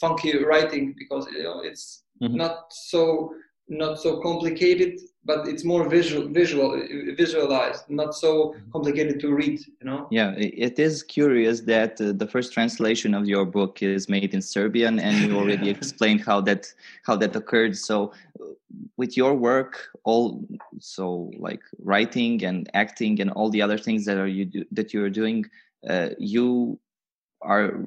funky 0.00 0.44
writing 0.44 0.94
because 0.98 1.26
you 1.32 1.42
know 1.42 1.60
it's 1.60 2.04
mm-hmm. 2.22 2.36
not 2.36 2.66
so 2.70 3.32
not 3.68 3.98
so 4.00 4.20
complicated 4.20 4.98
but 5.24 5.46
it's 5.46 5.64
more 5.64 5.88
visual 5.88 6.26
visual 6.28 6.70
visualized 7.16 7.84
not 7.88 8.14
so 8.14 8.30
mm-hmm. 8.32 8.70
complicated 8.72 9.20
to 9.20 9.32
read 9.34 9.60
you 9.80 9.86
know 9.88 10.06
yeah 10.10 10.32
it 10.36 10.78
is 10.78 11.02
curious 11.02 11.60
that 11.60 12.00
uh, 12.00 12.12
the 12.12 12.26
first 12.26 12.52
translation 12.52 13.14
of 13.14 13.26
your 13.26 13.44
book 13.44 13.82
is 13.82 14.08
made 14.08 14.32
in 14.32 14.40
serbian 14.40 14.98
and 14.98 15.14
you 15.18 15.36
already 15.40 15.68
explained 15.68 16.20
how 16.20 16.40
that 16.40 16.72
how 17.06 17.14
that 17.16 17.36
occurred 17.36 17.76
so 17.76 18.12
with 18.96 19.16
your 19.16 19.34
work 19.34 19.88
all 20.04 20.44
so 20.78 21.30
like 21.38 21.62
writing 21.82 22.44
and 22.44 22.70
acting 22.74 23.20
and 23.20 23.30
all 23.30 23.50
the 23.50 23.62
other 23.62 23.78
things 23.78 24.04
that 24.04 24.16
are 24.16 24.26
you 24.26 24.44
do, 24.44 24.64
that 24.72 24.92
you're 24.92 25.10
doing 25.10 25.44
uh, 25.88 26.08
you 26.18 26.78
are 27.42 27.84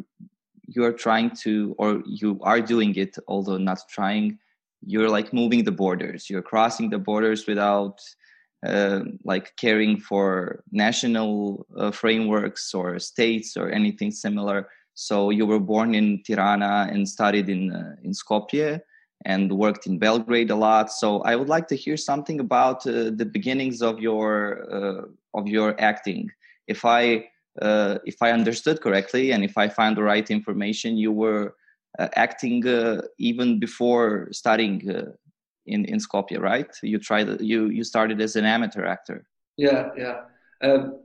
you 0.68 0.84
are 0.84 0.94
trying 0.94 1.30
to 1.30 1.76
or 1.78 2.02
you 2.06 2.40
are 2.44 2.62
doing 2.62 2.96
it 2.96 3.18
although 3.28 3.58
not 3.58 3.80
trying 3.90 4.38
you're 4.86 5.10
like 5.10 5.34
moving 5.34 5.64
the 5.64 5.72
borders. 5.72 6.30
You're 6.30 6.42
crossing 6.42 6.90
the 6.90 7.00
borders 7.00 7.46
without 7.48 8.02
uh, 8.66 9.02
like 9.24 9.56
caring 9.58 10.00
for 10.00 10.64
national 10.72 11.66
uh, 11.78 11.92
frameworks 11.92 12.74
or 12.74 13.00
states 13.00 13.58
or 13.58 13.70
anything 13.72 14.12
similar. 14.12 14.70
So 14.94 15.30
you 15.30 15.46
were 15.46 15.60
born 15.60 15.96
in 15.96 16.22
tirana 16.24 16.88
and 16.92 17.08
studied 17.08 17.50
in 17.50 17.72
uh, 17.72 17.96
in 18.04 18.12
skopje 18.12 18.82
and 19.26 19.52
worked 19.52 19.88
in 19.88 19.98
belgrade 19.98 20.52
a 20.52 20.56
lot. 20.56 20.92
So 20.92 21.22
i 21.22 21.36
would 21.36 21.50
like 21.50 21.68
to 21.70 21.76
hear 21.76 21.98
something 21.98 22.40
about 22.40 22.86
uh, 22.86 23.12
the 23.16 23.26
beginnings 23.26 23.82
of 23.82 24.00
your 24.00 24.68
uh, 24.72 25.06
of 25.34 25.48
your 25.48 25.80
acting. 25.80 26.30
If 26.68 26.86
i 26.86 27.30
uh, 27.62 27.98
if 28.06 28.22
i 28.22 28.32
understood 28.32 28.82
correctly 28.82 29.32
and 29.32 29.44
if 29.44 29.58
i 29.58 29.68
found 29.68 29.98
the 29.98 30.04
right 30.04 30.30
information 30.30 30.98
you 30.98 31.12
were 31.12 31.56
acting 32.00 32.68
uh, 32.68 33.02
even 33.18 33.60
before 33.60 34.28
studying 34.32 34.90
uh, 34.90 35.12
in 35.66 35.86
in 35.86 36.00
Skopje, 36.00 36.40
right? 36.40 36.70
You 36.82 37.00
tried 37.00 37.42
you 37.42 37.68
you 37.68 37.84
started 37.84 38.22
as 38.22 38.36
an 38.36 38.46
amateur 38.46 38.86
actor. 38.86 39.26
Yeah, 39.58 39.90
yeah. 39.98 40.22
Um, 40.62 41.00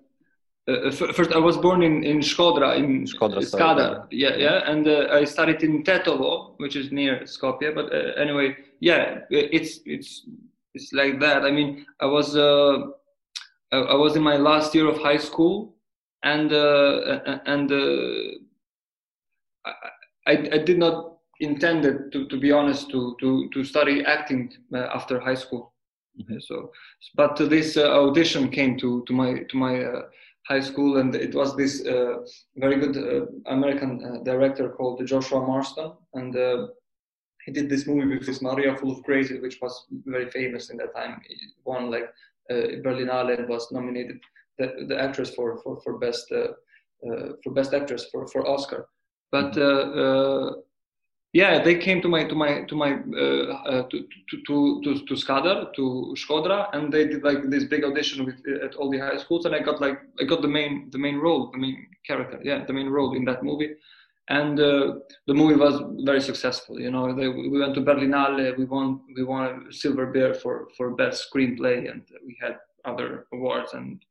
uh, 0.69 0.91
first, 0.91 1.33
I 1.33 1.39
was 1.39 1.57
born 1.57 1.83
in 1.83 2.03
in 2.03 2.19
Shkodra 2.19 2.77
in 2.77 3.05
Shkodra, 3.05 3.39
Skadar. 3.39 4.07
Yeah, 4.11 4.37
yeah, 4.37 4.71
and 4.71 4.87
uh, 4.87 5.09
I 5.11 5.25
studied 5.25 5.63
in 5.63 5.85
Tetovo, 5.85 6.55
which 6.59 6.77
is 6.77 6.91
near 6.91 7.21
Skopje. 7.21 7.75
But 7.75 7.93
uh, 7.93 8.13
anyway, 8.17 8.57
yeah, 8.81 9.21
it's 9.31 9.81
it's 9.87 10.27
it's 10.75 10.93
like 10.93 11.21
that. 11.21 11.45
I 11.45 11.51
mean, 11.51 11.87
I 12.01 12.07
was 12.07 12.37
I 12.37 13.95
was 13.95 14.17
in 14.17 14.23
my 14.23 14.37
last 14.37 14.75
year 14.75 14.89
of 14.89 14.99
high 14.99 15.19
school, 15.19 15.77
and 16.23 16.53
and 16.53 17.73
I, 19.67 19.73
I 20.33 20.59
did 20.59 20.79
not 20.79 21.17
intended 21.41 22.13
to, 22.13 22.27
to 22.29 22.41
be 22.41 22.53
honest 22.53 22.91
to, 22.91 23.17
to, 23.21 23.49
to 23.51 23.65
study 23.65 24.05
acting 24.05 24.53
uh, 24.75 24.89
after 24.95 25.21
high 25.21 25.35
school. 25.35 25.73
Mm-hmm. 26.21 26.39
So, 26.41 26.73
but 27.15 27.37
this 27.37 27.77
uh, 27.77 27.91
audition 27.91 28.51
came 28.51 28.79
to, 28.79 29.05
to 29.07 29.13
my 29.13 29.43
to 29.51 29.57
my 29.57 29.85
uh, 29.85 30.03
high 30.49 30.61
school, 30.61 30.97
and 30.99 31.15
it 31.15 31.35
was 31.35 31.57
this 31.57 31.85
uh, 31.87 32.25
very 32.57 32.77
good 32.77 32.97
uh, 32.97 33.27
American 33.53 34.03
uh, 34.03 34.23
director 34.23 34.71
called 34.71 35.05
Joshua 35.07 35.47
Marston, 35.47 35.93
and 36.15 36.35
he 37.45 37.53
did 37.53 37.69
this 37.69 37.87
movie 37.87 38.17
with 38.17 38.27
this 38.27 38.41
Maria 38.41 38.77
Full 38.77 38.93
of 38.93 39.03
Grace, 39.05 39.31
which 39.43 39.59
was 39.61 39.87
very 40.07 40.31
famous 40.31 40.71
in 40.71 40.79
that 40.79 40.95
time. 40.97 41.21
He 41.29 41.37
won 41.65 41.91
like 41.91 42.09
Berlinale 42.51 43.39
and 43.39 43.49
was 43.49 43.71
nominated 43.71 44.19
the, 44.59 44.87
the 44.89 44.99
actress 44.99 45.31
for 45.31 45.59
for 45.63 45.81
for 45.83 45.99
best 45.99 46.27
for 46.29 47.53
best 47.53 47.75
actress 47.75 48.07
for 48.11 48.27
for 48.27 48.49
Oscar 48.49 48.89
but 49.31 49.57
uh, 49.57 49.61
uh, 49.61 50.53
yeah, 51.33 51.63
they 51.63 51.77
came 51.79 52.01
to 52.01 52.09
my 52.09 52.25
to 52.25 52.35
my 52.35 52.63
to 52.63 52.75
my 52.75 52.93
uh, 52.93 53.83
to, 53.91 54.07
to 54.31 54.37
to 54.47 54.81
to 54.85 55.07
to 55.07 55.15
Skadar 55.15 55.75
to 55.75 56.15
Skodra, 56.17 56.71
and 56.73 56.93
they 56.93 57.07
did 57.07 57.23
like 57.23 57.51
this 57.51 57.65
big 57.65 57.85
audition 57.85 58.25
with 58.25 58.37
at 58.65 58.75
all 58.77 58.91
the 58.91 58.99
high 58.99 59.19
schools, 59.19 59.45
and 59.45 59.55
I 59.55 59.59
got 59.61 59.81
like 59.81 60.01
I 60.21 60.25
got 60.25 60.41
the 60.41 60.49
main 60.49 60.89
the 60.91 60.99
main 60.99 61.19
role, 61.19 61.51
the 61.51 61.59
main 61.59 61.89
character, 62.07 62.41
yeah, 62.43 62.65
the 62.65 62.73
main 62.73 62.89
role 62.89 63.15
in 63.15 63.25
that 63.27 63.43
movie, 63.43 63.75
and 64.29 64.59
uh, 64.59 64.95
the 65.27 65.35
movie 65.35 65.57
was 65.57 65.83
very 66.05 66.23
successful. 66.23 66.81
You 66.81 66.91
know, 66.91 67.15
they, 67.15 67.29
we 67.29 67.61
went 67.61 67.75
to 67.75 67.83
Berlinale, 67.83 68.57
we 68.57 68.65
won 68.65 69.01
we 69.15 69.23
won 69.23 69.67
a 69.69 69.73
silver 69.73 70.07
bear 70.07 70.33
for 70.33 70.69
for 70.77 70.93
best 70.93 71.29
screenplay, 71.29 71.91
and 71.91 72.03
we 72.25 72.39
had 72.41 72.57
other 72.87 73.27
awards 73.35 73.75
and 73.75 74.03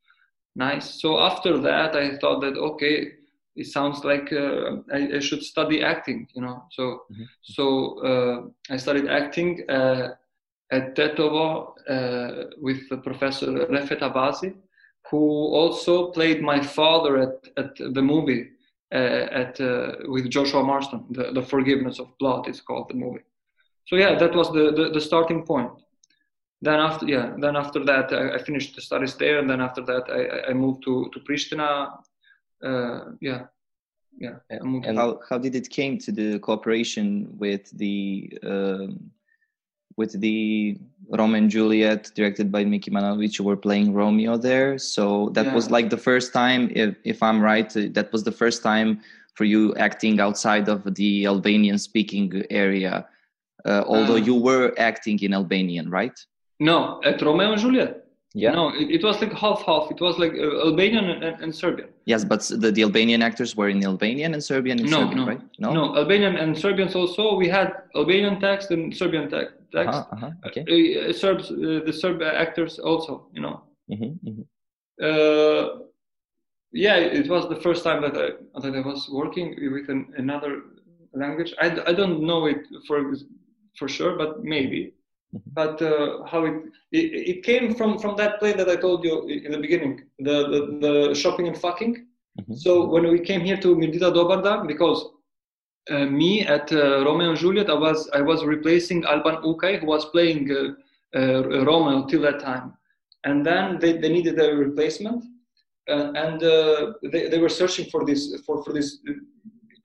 nice. 0.56 1.02
So 1.02 1.20
after 1.20 1.58
that, 1.58 1.96
I 1.96 2.18
thought 2.18 2.42
that 2.42 2.56
okay 2.56 3.14
it 3.56 3.68
sounds 3.68 4.04
like 4.04 4.32
uh, 4.34 4.78
I, 4.94 5.16
I, 5.16 5.20
should 5.20 5.44
study 5.44 5.82
acting, 5.82 6.28
you 6.34 6.42
know. 6.42 6.66
So, 6.72 7.04
mm-hmm. 7.12 7.24
so 7.42 8.00
uh, 8.00 8.74
I 8.74 8.78
started 8.78 9.08
acting 9.08 9.64
uh, 9.70 10.10
at 10.72 10.96
Tetovo 10.96 11.74
uh, 11.90 12.50
with 12.62 12.90
Professor 13.04 13.48
Refet 13.48 14.02
Abazi, 14.02 14.54
who 15.10 15.54
also 15.54 16.12
played 16.12 16.42
my 16.42 16.60
father 16.62 17.18
at, 17.18 17.48
at 17.58 17.76
the 17.78 18.02
movie 18.02 18.50
uh, 18.94 19.28
at 19.32 19.60
uh, 19.62 19.94
with 20.08 20.30
Joshua 20.30 20.64
Marston. 20.64 21.06
The, 21.12 21.32
the 21.32 21.42
Forgiveness 21.42 22.00
of 22.00 22.18
Blood 22.20 22.50
is 22.50 22.62
called 22.62 22.90
the 22.90 22.96
movie. 22.96 23.24
So 23.86 23.96
yeah, 23.96 24.18
that 24.18 24.36
was 24.36 24.52
the, 24.52 24.72
the, 24.72 24.90
the 24.94 25.02
starting 25.02 25.46
point. 25.46 25.72
Then 26.62 26.80
after 26.80 27.06
yeah, 27.06 27.36
then 27.40 27.56
after 27.56 27.84
that 27.86 28.12
I, 28.12 28.36
I, 28.36 28.44
finished 28.44 28.76
the 28.76 28.82
studies 28.82 29.16
there, 29.16 29.40
and 29.40 29.50
then 29.50 29.62
after 29.62 29.82
that 29.86 30.04
I, 30.10 30.50
I 30.50 30.54
moved 30.54 30.84
to 30.86 31.10
to 31.14 31.20
Pristina 31.20 31.92
uh, 32.64 33.12
yeah, 33.22 33.46
yeah. 34.18 34.36
And 34.50 34.98
how 34.98 35.20
how 35.30 35.38
did 35.38 35.56
it 35.56 35.70
came 35.70 35.98
to 36.00 36.12
the 36.12 36.40
cooperation 36.40 37.28
with 37.38 37.70
the 37.78 38.38
um, 38.44 39.12
with 39.98 40.20
the 40.20 40.78
Romeo 41.10 41.38
and 41.38 41.50
Juliet, 41.50 42.12
directed 42.16 42.52
by 42.52 42.66
Miki 42.66 42.92
Manojlović, 42.92 43.40
you 43.40 43.46
were 43.46 43.56
playing 43.56 43.94
Romeo 43.94 44.38
there. 44.38 44.78
So 44.78 45.30
that 45.30 45.48
yeah. 45.48 45.54
was 45.54 45.72
like 45.72 45.90
the 45.90 45.98
first 45.98 46.34
time, 46.34 46.72
if 46.76 46.96
if 47.04 47.24
I'm 47.24 47.42
right, 47.42 47.76
uh, 47.76 47.88
that 47.92 48.12
was 48.12 48.24
the 48.24 48.32
first 48.32 48.64
time 48.64 49.02
for 49.36 49.46
you 49.46 49.76
acting 49.76 50.20
outside 50.20 50.70
of 50.70 50.96
the 50.96 51.26
Albanian 51.26 51.78
speaking 51.78 52.44
area. 52.50 53.08
Uh, 53.66 53.84
although 53.88 54.16
uh, 54.16 54.28
you 54.30 54.36
were 54.36 54.74
acting 54.78 55.20
in 55.20 55.34
Albanian, 55.34 55.90
right? 55.90 56.18
No, 56.60 57.02
at 57.04 57.22
Romeo 57.22 57.52
and 57.52 57.62
Juliet. 57.62 58.05
Yeah. 58.38 58.52
No, 58.52 58.68
it, 58.70 58.92
it, 58.92 59.04
was 59.04 59.22
like 59.22 59.32
half 59.32 59.62
half. 59.66 59.90
It 59.90 60.02
was 60.02 60.20
like 60.20 60.34
uh, 60.34 60.68
Albanian 60.68 61.06
and, 61.06 61.42
and, 61.42 61.56
Serbian. 61.56 61.88
Yes, 62.04 62.26
but 62.26 62.42
the, 62.42 62.70
the 62.70 62.82
Albanian 62.82 63.22
actors 63.22 63.56
were 63.56 63.70
in 63.70 63.82
Albanian 63.86 64.34
and 64.34 64.44
Serbian 64.44 64.78
no, 64.78 65.00
Serbian, 65.00 65.18
no, 65.18 65.26
right? 65.26 65.42
No, 65.58 65.74
no, 65.74 65.96
Albanian 65.96 66.36
and 66.36 66.58
Serbians 66.58 66.96
also. 66.96 67.36
We 67.38 67.48
had 67.48 67.72
Albanian 67.96 68.42
text 68.42 68.72
and 68.72 68.94
Serbian 68.96 69.30
text. 69.30 69.54
Uh-huh, 69.74 70.06
uh-huh, 70.12 70.32
okay. 70.48 70.64
Uh, 70.68 71.14
Serbs, 71.14 71.50
uh, 71.50 71.80
the 71.86 71.94
Serb 71.94 72.22
actors 72.22 72.78
also. 72.78 73.26
You 73.32 73.42
know. 73.42 73.64
Mm-hmm, 73.90 74.28
mm-hmm. 74.28 74.42
Uh, 75.02 75.86
yeah, 76.74 76.98
it 76.98 77.30
was 77.30 77.48
the 77.48 77.56
first 77.56 77.86
time 77.86 78.02
that 78.02 78.18
I 78.18 78.60
that 78.60 78.76
I 78.76 78.82
was 78.82 79.10
working 79.10 79.56
with 79.72 79.88
an, 79.88 80.12
another 80.18 80.62
language. 81.14 81.54
I, 81.62 81.68
I 81.88 81.94
don't 81.94 82.22
know 82.22 82.48
it 82.48 82.68
for 82.86 83.14
for 83.78 83.88
sure, 83.88 84.18
but 84.18 84.44
maybe. 84.44 84.94
But 85.54 85.82
uh, 85.82 86.24
how 86.26 86.46
it, 86.46 86.64
it, 86.92 87.38
it 87.38 87.44
came 87.44 87.76
from 87.76 88.00
from 88.00 88.16
that 88.18 88.40
play 88.40 88.54
that 88.54 88.70
I 88.70 88.76
told 88.76 89.04
you 89.04 89.28
in 89.28 89.52
the 89.52 89.58
beginning, 89.58 90.04
the 90.20 90.48
the, 90.50 90.60
the 90.82 91.16
shopping 91.16 91.48
and 91.48 91.58
fucking. 91.58 92.08
Mm-hmm. 92.40 92.54
So 92.54 92.86
when 92.88 93.10
we 93.10 93.20
came 93.20 93.42
here 93.42 93.58
to 93.58 93.76
Mirëdita 93.76 94.14
Dobar 94.14 94.42
Dan, 94.42 94.68
because 94.68 95.06
uh, 95.90 96.06
me 96.06 96.42
at 96.42 96.72
uh, 96.72 97.04
Romeo 97.06 97.30
and 97.30 97.38
Juliet, 97.38 97.70
I 97.70 97.74
was 97.74 98.10
I 98.10 98.22
was 98.22 98.44
replacing 98.44 99.06
Alban 99.06 99.38
Ukaj, 99.44 99.80
who 99.80 99.88
was 99.88 100.06
playing 100.06 100.52
uh, 100.52 101.20
uh, 101.20 101.66
Romeo 101.66 102.06
till 102.06 102.22
that 102.22 102.40
time, 102.40 102.74
and 103.24 103.46
then 103.46 103.80
they, 103.80 103.98
they 103.98 104.10
needed 104.10 104.40
a 104.40 104.56
replacement, 104.56 105.24
uh, 105.90 106.12
and 106.14 106.42
they, 107.12 107.30
they 107.30 107.40
were 107.40 107.50
searching 107.50 107.90
for 107.90 108.06
this 108.06 108.42
for 108.46 108.64
for 108.64 108.74
this 108.74 109.00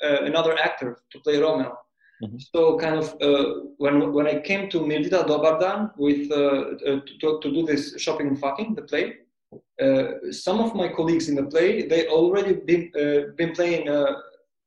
another 0.00 0.56
actor 0.59 0.99
to 1.12 1.18
play 1.20 1.38
Romeo. 1.38 1.76
Mm-hmm. 2.22 2.38
So 2.54 2.78
kind 2.78 2.96
of 2.96 3.14
uh, 3.22 3.70
when 3.78 4.12
when 4.12 4.26
I 4.26 4.40
came 4.40 4.68
to 4.70 4.80
Mirëdita 4.80 5.26
Dobardan 5.26 5.90
with 5.96 6.30
uh, 6.30 6.36
uh, 6.36 7.00
to, 7.20 7.40
to 7.40 7.50
do 7.50 7.64
this 7.64 7.98
shopping 7.98 8.36
fucking 8.36 8.74
the 8.74 8.82
play, 8.82 9.14
uh, 9.82 10.30
some 10.30 10.60
of 10.60 10.74
my 10.74 10.88
colleagues 10.88 11.28
in 11.30 11.34
the 11.34 11.44
play 11.44 11.88
they 11.88 12.08
already 12.08 12.52
been 12.52 12.92
uh, 12.94 13.32
been 13.36 13.52
playing 13.52 13.88
uh, 13.88 14.12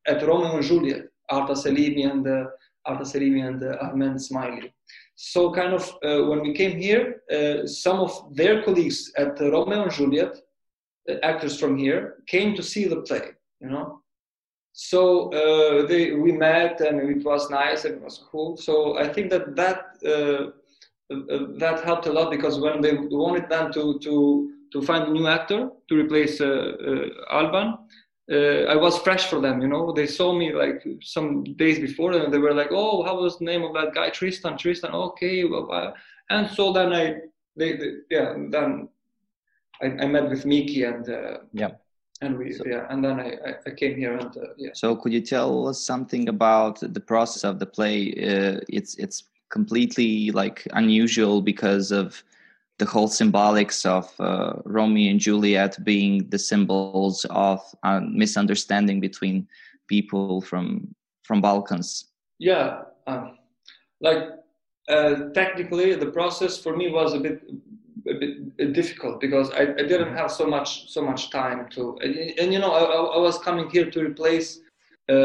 at 0.07 0.25
Romeo 0.25 0.55
and 0.55 0.63
Juliet, 0.63 1.05
Arta 1.29 1.53
Selimi 1.53 2.09
and 2.09 2.25
Arta 2.85 3.03
Serimi 3.03 3.47
and 3.47 3.63
uh, 3.63 3.77
Armend 3.81 4.17
Smajli. 4.17 4.71
So 5.15 5.53
kind 5.53 5.73
of 5.73 5.93
when 6.01 6.41
we 6.41 6.53
came 6.53 6.77
here, 6.79 7.21
some 7.67 7.99
of 7.99 8.35
their 8.35 8.63
colleagues 8.63 9.11
at 9.15 9.39
Romeo 9.39 9.83
and 9.83 9.91
Juliet, 9.91 10.35
actors 11.21 11.59
from 11.59 11.77
here, 11.77 12.15
came 12.25 12.55
to 12.55 12.63
see 12.63 12.85
the 12.85 13.01
play. 13.01 13.29
You 13.61 13.69
know, 13.69 14.02
so 14.73 15.31
uh, 15.31 15.85
they, 15.85 16.11
we 16.11 16.31
met 16.31 16.81
and 16.81 16.99
it 16.99 17.23
was 17.23 17.49
nice 17.49 17.85
and 17.85 17.95
it 17.95 18.01
was 18.01 18.25
cool. 18.29 18.57
So 18.57 18.97
I 18.97 19.07
think 19.07 19.29
that 19.29 19.55
that 19.55 19.79
uh, 20.05 20.51
that 21.59 21.83
helped 21.83 22.07
a 22.07 22.11
lot 22.11 22.31
because 22.31 22.59
when 22.59 22.81
they 22.81 22.93
wanted 22.93 23.49
them 23.49 23.71
to 23.73 23.99
to 23.99 24.51
to 24.73 24.81
find 24.81 25.07
a 25.07 25.11
new 25.11 25.27
actor 25.27 25.69
to 25.87 25.95
replace 25.95 26.41
Alban, 26.41 27.77
uh, 28.31 28.63
I 28.69 28.75
was 28.75 28.97
fresh 28.99 29.25
for 29.27 29.41
them, 29.41 29.61
you 29.61 29.67
know. 29.67 29.91
They 29.91 30.07
saw 30.07 30.33
me 30.33 30.53
like 30.53 30.81
some 31.01 31.43
days 31.43 31.79
before, 31.79 32.13
and 32.13 32.33
they 32.33 32.37
were 32.37 32.53
like, 32.53 32.69
"Oh, 32.71 33.03
how 33.03 33.21
was 33.21 33.37
the 33.37 33.45
name 33.45 33.63
of 33.63 33.73
that 33.73 33.93
guy? 33.93 34.09
Tristan, 34.09 34.57
Tristan. 34.57 34.91
Okay." 34.91 35.43
Blah, 35.43 35.65
blah. 35.65 35.93
And 36.29 36.49
so 36.49 36.71
then 36.71 36.93
I, 36.93 37.15
they, 37.57 37.75
they 37.75 37.91
yeah, 38.09 38.33
then 38.49 38.87
I, 39.81 39.87
I, 39.87 40.07
met 40.07 40.29
with 40.29 40.45
Miki 40.45 40.83
and 40.83 41.07
uh, 41.09 41.39
yeah, 41.51 41.71
and 42.23 42.37
we 42.37 42.53
so, 42.53 42.63
yeah, 42.65 42.87
and 42.89 43.03
then 43.03 43.19
I, 43.19 43.55
I 43.65 43.71
came 43.71 43.97
here 43.97 44.15
and 44.15 44.35
uh, 44.37 44.53
yeah. 44.57 44.71
So 44.73 44.95
could 44.95 45.13
you 45.13 45.21
tell 45.21 45.67
us 45.67 45.79
something 45.79 46.29
about 46.29 46.79
the 46.81 46.99
process 46.99 47.43
of 47.43 47.59
the 47.59 47.65
play? 47.65 48.11
Uh, 48.11 48.59
it's 48.69 48.95
it's 48.95 49.23
completely 49.49 50.31
like 50.31 50.67
unusual 50.73 51.41
because 51.41 51.91
of 51.91 52.23
the 52.79 52.85
whole 52.85 53.07
symbolics 53.07 53.85
of 53.85 54.11
uh, 54.19 54.53
Romeo 54.65 55.11
and 55.11 55.19
Juliet 55.19 55.77
being 55.83 56.27
the 56.29 56.39
symbols 56.39 57.25
of 57.29 57.61
uh, 57.83 57.99
misunderstanding 57.99 58.99
between 58.99 59.47
people 59.87 60.41
from 60.41 60.95
from 61.23 61.41
Balkans. 61.41 62.05
Yeah, 62.39 62.81
um, 63.07 63.37
like 64.01 64.23
uh, 64.89 65.29
technically, 65.33 65.95
the 65.95 66.11
process 66.11 66.57
for 66.57 66.75
me 66.75 66.91
was 66.91 67.13
a 67.13 67.19
bit 67.19 67.41
a 68.07 68.13
bit 68.13 68.73
difficult 68.73 69.21
because 69.21 69.49
I, 69.51 69.61
I 69.61 69.65
didn't 69.65 70.07
mm-hmm. 70.07 70.17
have 70.17 70.31
so 70.31 70.45
much 70.45 70.91
so 70.91 71.01
much 71.01 71.29
time 71.29 71.69
to 71.69 71.97
and, 72.01 72.15
and 72.39 72.53
you 72.53 72.59
know 72.59 72.71
I, 72.71 72.83
I, 73.15 73.19
was 73.19 73.37
coming 73.39 73.69
here 73.69 73.89
to 73.89 74.03
replace 74.03 74.59
a, 75.09 75.15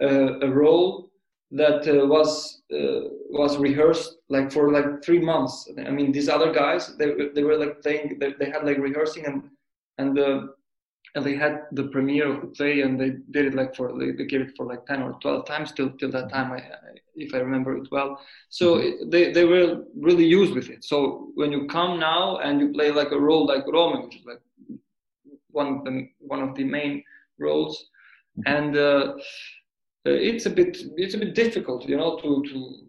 a, 0.00 0.38
a 0.40 0.50
role 0.50 1.10
that 1.52 1.86
uh, 1.86 2.06
was 2.06 2.62
uh, 2.72 3.08
was 3.30 3.56
rehearsed 3.56 4.16
like 4.28 4.50
for 4.50 4.72
like 4.72 5.04
three 5.04 5.20
months. 5.20 5.68
I 5.78 5.90
mean, 5.90 6.12
these 6.12 6.28
other 6.28 6.52
guys 6.52 6.96
they 6.96 7.12
they 7.34 7.44
were 7.44 7.56
like 7.56 7.82
playing. 7.82 8.18
They, 8.18 8.32
they 8.38 8.50
had 8.50 8.64
like 8.64 8.78
rehearsing 8.78 9.26
and 9.26 9.50
and 9.98 10.18
uh, 10.18 10.40
and 11.14 11.24
they 11.24 11.34
had 11.34 11.62
the 11.72 11.84
premiere 11.84 12.32
of 12.32 12.40
the 12.40 12.48
play 12.48 12.82
and 12.82 13.00
they 13.00 13.10
did 13.30 13.46
it 13.46 13.54
like 13.54 13.74
for 13.74 13.98
they, 13.98 14.10
they 14.12 14.26
gave 14.26 14.40
it 14.40 14.56
for 14.56 14.66
like 14.66 14.84
ten 14.86 15.02
or 15.02 15.18
twelve 15.20 15.46
times 15.46 15.72
till 15.72 15.90
till 15.98 16.10
that 16.10 16.30
time. 16.30 16.52
I, 16.52 16.58
I 16.58 16.96
if 17.16 17.34
I 17.34 17.38
remember 17.38 17.76
it 17.76 17.88
well. 17.90 18.20
So 18.50 18.76
mm-hmm. 18.76 18.86
it, 18.86 19.10
they 19.10 19.32
they 19.32 19.44
were 19.44 19.84
really 19.98 20.26
used 20.26 20.54
with 20.54 20.68
it. 20.68 20.84
So 20.84 21.30
when 21.34 21.52
you 21.52 21.66
come 21.66 21.98
now 21.98 22.38
and 22.38 22.60
you 22.60 22.72
play 22.72 22.90
like 22.90 23.12
a 23.12 23.20
role 23.20 23.46
like 23.46 23.66
Romeo 23.66 24.04
which 24.04 24.16
is 24.16 24.26
like 24.26 24.40
one 25.50 25.68
of 25.78 25.84
the 25.84 26.08
one 26.18 26.42
of 26.42 26.54
the 26.54 26.64
main 26.64 27.02
roles, 27.38 27.88
mm-hmm. 28.38 28.54
and 28.54 28.76
uh, 28.76 29.14
uh, 30.06 30.18
it's 30.30 30.46
a 30.46 30.50
bit 30.50 30.78
it's 30.96 31.14
a 31.14 31.18
bit 31.18 31.34
difficult, 31.34 31.88
you 31.88 31.96
know, 31.96 32.18
to 32.18 32.42
to 32.50 32.86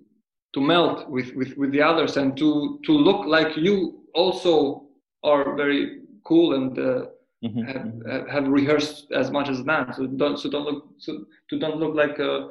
to 0.53 0.61
melt 0.61 1.09
with 1.09 1.33
with 1.35 1.55
with 1.57 1.71
the 1.71 1.81
others 1.81 2.17
and 2.17 2.37
to 2.37 2.79
to 2.85 2.91
look 2.91 3.25
like 3.25 3.55
you 3.55 4.03
also 4.13 4.83
are 5.23 5.55
very 5.55 6.01
cool 6.23 6.55
and 6.55 6.77
uh, 6.77 7.05
mm-hmm. 7.43 7.61
have, 7.61 7.75
mm-hmm. 7.75 8.29
have 8.29 8.47
rehearsed 8.47 9.11
as 9.11 9.31
much 9.31 9.49
as 9.49 9.63
them. 9.63 9.93
So 9.95 10.07
don't 10.07 10.37
so 10.37 10.49
don't 10.49 10.65
look 10.65 10.89
so 10.97 11.25
to 11.49 11.59
don't 11.59 11.77
look 11.77 11.95
like 11.95 12.19
a 12.19 12.49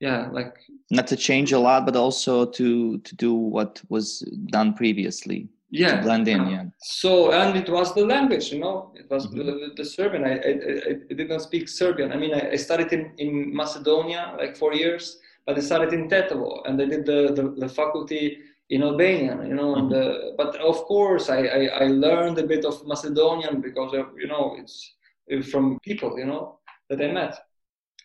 yeah 0.00 0.28
like 0.30 0.54
not 0.90 1.06
to 1.08 1.16
change 1.16 1.52
a 1.52 1.58
lot, 1.58 1.86
but 1.86 1.96
also 1.96 2.46
to 2.46 2.98
to 2.98 3.16
do 3.16 3.34
what 3.34 3.82
was 3.88 4.20
done 4.50 4.74
previously 4.74 5.48
yeah 5.70 6.00
blend 6.00 6.26
in 6.28 6.48
yeah 6.48 6.64
so 6.78 7.32
and 7.32 7.56
it 7.56 7.68
was 7.68 7.94
the 7.94 8.04
language 8.04 8.50
you 8.52 8.58
know 8.58 8.90
it 8.94 9.08
was 9.10 9.26
mm-hmm. 9.26 9.38
the, 9.38 9.70
the, 9.76 9.84
serbian 9.84 10.24
I, 10.24 10.32
I, 10.32 10.96
I 11.10 11.14
didn't 11.14 11.40
speak 11.40 11.68
serbian 11.68 12.10
i 12.12 12.16
mean 12.16 12.32
i, 12.32 12.52
I 12.52 12.56
studied 12.56 12.92
in, 12.92 13.12
in 13.18 13.54
macedonia 13.54 14.34
like 14.38 14.56
four 14.56 14.72
years 14.72 15.18
but 15.44 15.58
i 15.58 15.60
studied 15.60 15.92
in 15.92 16.08
tetovo 16.08 16.62
and 16.66 16.80
i 16.80 16.86
did 16.86 17.04
the, 17.04 17.32
the, 17.34 17.54
the 17.58 17.68
faculty 17.68 18.38
in 18.70 18.82
albanian 18.82 19.46
you 19.46 19.54
know 19.54 19.74
mm-hmm. 19.74 19.92
and 19.92 19.94
uh, 19.94 20.18
but 20.36 20.56
of 20.56 20.76
course 20.84 21.30
I, 21.30 21.40
I, 21.58 21.62
I 21.82 21.86
learned 21.86 22.38
a 22.38 22.46
bit 22.46 22.64
of 22.64 22.86
macedonian 22.86 23.60
because 23.60 23.94
of 23.94 24.06
you 24.16 24.28
know 24.28 24.56
it's 24.58 24.94
from 25.50 25.78
people 25.80 26.18
you 26.18 26.26
know 26.26 26.58
that 26.88 27.00
i 27.00 27.08
met 27.08 27.38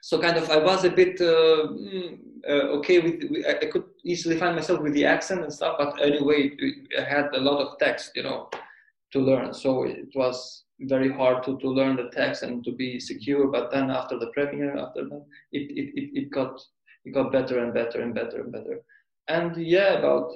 so 0.04 0.20
kind 0.20 0.36
of 0.36 0.50
I 0.50 0.58
was 0.58 0.84
a 0.84 0.90
bit 0.90 1.22
uh, 1.22 1.72
mm, 1.72 2.20
uh, 2.46 2.78
okay 2.78 3.00
with, 3.00 3.46
I 3.48 3.68
could 3.68 3.86
easily 4.04 4.38
find 4.38 4.54
myself 4.54 4.82
with 4.82 4.92
the 4.92 5.06
accent 5.06 5.44
and 5.44 5.54
stuff, 5.54 5.78
but 5.80 6.02
anyway, 6.02 6.52
I 7.00 7.04
had 7.04 7.34
a 7.34 7.40
lot 7.40 7.62
of 7.62 7.80
text, 7.80 8.12
you 8.14 8.24
know, 8.24 8.50
to 9.14 9.20
learn. 9.22 9.54
So 9.54 9.84
it 9.84 10.10
was 10.14 10.66
very 10.82 11.10
hard 11.10 11.44
to, 11.44 11.58
to 11.58 11.70
learn 11.70 11.96
the 11.96 12.10
text 12.10 12.44
and 12.44 12.66
to 12.66 12.74
be 12.74 13.00
secure. 13.00 13.48
But 13.48 13.72
then 13.72 13.90
after 13.90 14.20
the 14.20 14.28
premiere, 14.34 14.78
after 14.78 15.06
that, 15.06 15.26
it, 15.54 15.72
it, 15.72 15.94
it, 15.96 16.10
it 16.14 16.32
got 16.32 16.60
it 17.06 17.12
got 17.12 17.32
better 17.32 17.64
and 17.64 17.74
better 17.74 18.02
and 18.02 18.14
better 18.14 18.42
and 18.42 18.52
better. 18.52 18.82
And 19.30 19.56
yeah, 19.56 20.00
about 20.00 20.34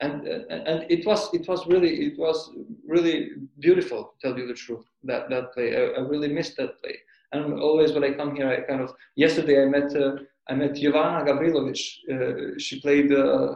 and 0.00 0.26
and 0.26 0.86
it 0.90 1.06
was 1.06 1.32
it 1.32 1.46
was 1.48 1.66
really 1.66 2.06
it 2.06 2.18
was 2.18 2.50
really 2.86 3.30
beautiful 3.60 4.04
to 4.04 4.14
tell 4.28 4.38
you 4.38 4.46
the 4.46 4.54
truth 4.54 4.84
that 5.04 5.28
that 5.30 5.52
play 5.52 5.76
I, 5.76 5.82
I 5.98 6.00
really 6.00 6.28
missed 6.28 6.56
that 6.56 6.80
play 6.82 6.96
and 7.34 7.60
always 7.60 7.92
when 7.92 8.04
I 8.04 8.12
come 8.12 8.34
here, 8.36 8.48
I 8.48 8.60
kind 8.60 8.80
of 8.80 8.94
yesterday 9.16 9.62
I 9.62 9.66
met 9.66 9.94
uh, 9.94 10.16
I 10.48 10.54
met 10.54 10.74
Jovana 10.74 11.26
Gavrilovic. 11.26 11.82
Uh, 12.12 12.58
she 12.58 12.80
played 12.80 13.12
uh, 13.12 13.54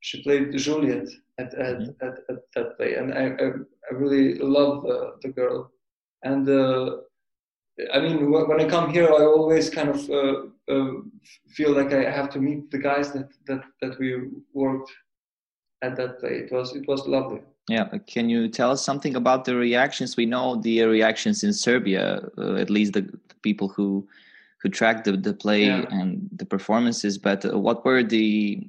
she 0.00 0.22
played 0.22 0.56
Juliet 0.56 1.08
at 1.38 1.54
at, 1.54 1.78
mm-hmm. 1.78 2.06
at, 2.06 2.14
at, 2.30 2.38
that 2.54 2.76
play, 2.76 2.94
and 2.94 3.12
I 3.12 3.24
I, 3.44 3.46
I 3.88 3.94
really 4.02 4.38
love 4.38 4.86
uh, 4.86 5.10
the 5.22 5.28
girl. 5.28 5.70
And 6.22 6.48
uh, 6.48 6.96
I 7.92 8.00
mean, 8.00 8.30
when 8.30 8.60
I 8.60 8.68
come 8.68 8.92
here, 8.92 9.08
I 9.08 9.24
always 9.24 9.70
kind 9.70 9.90
of 9.90 10.00
uh, 10.10 10.92
feel 11.56 11.72
like 11.72 11.92
I 11.92 12.10
have 12.10 12.30
to 12.30 12.40
meet 12.40 12.70
the 12.70 12.78
guys 12.78 13.12
that 13.12 13.28
that 13.46 13.62
that 13.82 13.98
we 13.98 14.08
worked 14.54 14.90
at 15.82 15.96
that 15.96 16.20
play. 16.20 16.38
It 16.38 16.52
was 16.52 16.74
it 16.74 16.86
was 16.88 17.06
lovely. 17.06 17.40
Yeah, 17.68 17.88
can 18.06 18.30
you 18.30 18.48
tell 18.48 18.70
us 18.70 18.82
something 18.82 19.14
about 19.16 19.44
the 19.44 19.54
reactions? 19.54 20.16
We 20.16 20.26
know 20.26 20.56
the 20.56 20.84
reactions 20.84 21.44
in 21.44 21.52
Serbia, 21.52 22.22
uh, 22.38 22.54
at 22.54 22.70
least 22.70 22.94
the, 22.94 23.02
the, 23.02 23.34
people 23.42 23.68
who 23.68 24.08
who 24.62 24.68
tracked 24.70 25.04
the, 25.04 25.12
the 25.12 25.34
play 25.34 25.66
yeah. 25.66 25.84
and 25.90 26.28
the 26.34 26.46
performances. 26.46 27.18
But 27.18 27.44
uh, 27.44 27.58
what 27.58 27.84
were 27.84 28.02
the 28.02 28.66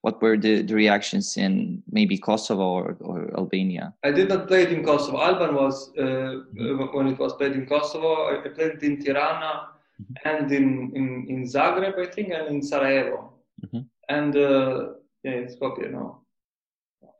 what 0.00 0.20
were 0.20 0.36
the, 0.36 0.62
the 0.62 0.74
reactions 0.74 1.36
in 1.36 1.82
maybe 1.90 2.18
Kosovo 2.18 2.64
or, 2.64 2.96
or 3.00 3.30
Albania? 3.38 3.94
I 4.02 4.10
did 4.10 4.28
not 4.28 4.48
play 4.48 4.62
it 4.62 4.72
in 4.72 4.84
Kosovo. 4.84 5.20
Alban 5.20 5.54
was 5.54 5.92
uh, 5.96 6.02
mm-hmm. 6.02 6.96
when 6.96 7.06
it 7.06 7.18
was 7.18 7.34
played 7.34 7.52
in 7.52 7.66
Kosovo. 7.66 8.28
I 8.44 8.48
played 8.48 8.72
it 8.72 8.82
in 8.82 9.00
Tirana 9.00 9.68
mm-hmm. 10.02 10.28
and 10.28 10.50
in, 10.50 10.90
in, 10.96 11.26
in 11.28 11.44
Zagreb, 11.44 11.96
I 11.96 12.10
think, 12.10 12.32
and 12.32 12.48
in 12.48 12.62
Sarajevo. 12.62 13.32
Mm-hmm. 13.64 13.80
And 14.08 14.36
uh, 14.36 14.88
yeah, 15.22 15.34
in 15.34 15.46
Skopje 15.46 15.88
now 15.92 16.21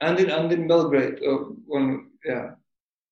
and 0.03 0.19
in 0.21 0.31
and 0.31 0.53
in 0.53 0.69
Belgrade, 0.69 1.21
uh, 1.27 1.45
when 1.67 2.11
yeah, 2.25 2.51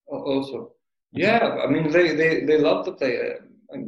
also. 0.06 0.72
Yeah, 1.12 1.58
I 1.64 1.66
mean 1.66 1.90
they 1.90 2.14
they 2.14 2.44
they 2.44 2.58
love 2.58 2.84
the 2.84 2.92
play. 2.92 3.14
Uh, 3.18 3.78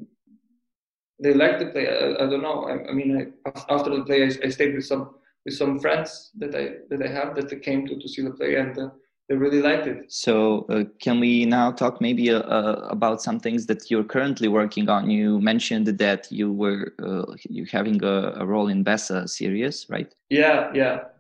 they 1.22 1.34
like 1.34 1.58
the 1.58 1.66
play. 1.66 1.86
I, 1.88 2.24
I 2.24 2.26
don't 2.30 2.42
know. 2.42 2.64
I, 2.64 2.88
I 2.88 2.92
mean, 2.92 3.32
I, 3.46 3.50
after 3.68 3.90
the 3.96 4.04
play, 4.04 4.24
I, 4.24 4.30
I, 4.44 4.48
stayed 4.50 4.74
with 4.74 4.84
some 4.84 5.14
with 5.44 5.54
some 5.54 5.78
friends 5.78 6.30
that 6.38 6.54
I 6.54 6.64
that 6.90 7.00
I 7.02 7.08
have 7.08 7.36
that 7.36 7.62
came 7.62 7.86
to 7.86 7.98
to 7.98 8.08
see 8.08 8.22
the 8.22 8.30
play, 8.30 8.56
and 8.56 8.76
uh, 8.76 8.88
they 9.28 9.36
really 9.36 9.62
liked 9.62 9.86
it. 9.86 10.12
So, 10.12 10.66
uh, 10.68 10.84
can 11.00 11.20
we 11.20 11.44
now 11.44 11.70
talk 11.70 12.00
maybe 12.00 12.30
uh, 12.30 12.40
uh, 12.40 12.88
about 12.90 13.22
some 13.22 13.38
things 13.38 13.66
that 13.66 13.88
you're 13.88 14.04
currently 14.04 14.48
working 14.48 14.88
on? 14.88 15.10
You 15.10 15.40
mentioned 15.40 15.86
that 15.86 16.30
you 16.32 16.52
were 16.52 16.92
uh, 17.00 17.34
you 17.48 17.66
having 17.70 18.02
a, 18.02 18.32
a, 18.42 18.46
role 18.46 18.68
in 18.68 18.82
Besa 18.82 19.28
series, 19.28 19.86
right? 19.88 20.12
Yeah, 20.28 20.72
yeah 20.74 21.11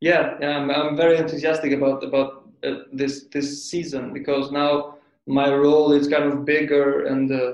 yeah, 0.00 0.36
I'm, 0.42 0.70
I'm 0.70 0.96
very 0.96 1.16
enthusiastic 1.16 1.72
about 1.72 2.04
about 2.04 2.48
uh, 2.64 2.84
this 2.92 3.24
this 3.32 3.64
season 3.64 4.12
because 4.12 4.50
now 4.50 4.98
my 5.26 5.52
role 5.54 5.92
is 5.92 6.08
kind 6.08 6.24
of 6.24 6.44
bigger 6.44 7.04
and 7.06 7.30
uh, 7.30 7.52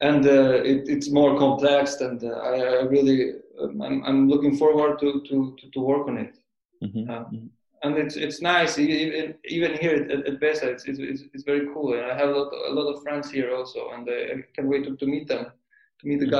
and 0.00 0.26
uh, 0.26 0.62
it, 0.62 0.88
it's 0.88 1.10
more 1.10 1.38
complex 1.38 2.00
and 2.00 2.22
uh, 2.22 2.28
I, 2.28 2.54
I, 2.60 2.82
really 2.84 3.34
um, 3.60 3.80
I'm, 3.80 4.02
I'm 4.04 4.28
looking 4.28 4.56
forward 4.56 4.98
to 5.00 5.22
to 5.28 5.56
to, 5.58 5.70
to 5.70 5.80
work 5.80 6.08
on 6.08 6.18
it. 6.18 6.36
Mm-hmm. 6.84 7.10
Uh, 7.10 7.24
mm-hmm. 7.24 7.46
and 7.82 7.96
it's 7.96 8.16
it's 8.16 8.42
nice 8.42 8.78
even 8.78 9.34
even 9.46 9.74
here 9.78 9.94
at, 9.94 10.26
at 10.26 10.40
Besa 10.40 10.68
it's, 10.70 10.84
it's, 10.86 11.22
it's 11.32 11.44
very 11.44 11.66
cool 11.72 11.94
and 11.94 12.04
I 12.04 12.14
have 12.14 12.28
a 12.28 12.32
lot, 12.38 12.52
a 12.52 12.72
lot 12.72 12.92
of 12.92 13.02
friends 13.02 13.30
here 13.30 13.54
also 13.56 13.90
and 13.94 14.06
I 14.10 14.44
can't 14.54 14.68
wait 14.68 14.84
to, 14.84 14.94
to 14.94 15.06
meet 15.06 15.26
them 15.26 15.46
to 16.00 16.06
meet 16.06 16.20
the 16.20 16.26
mm-hmm. 16.26 16.34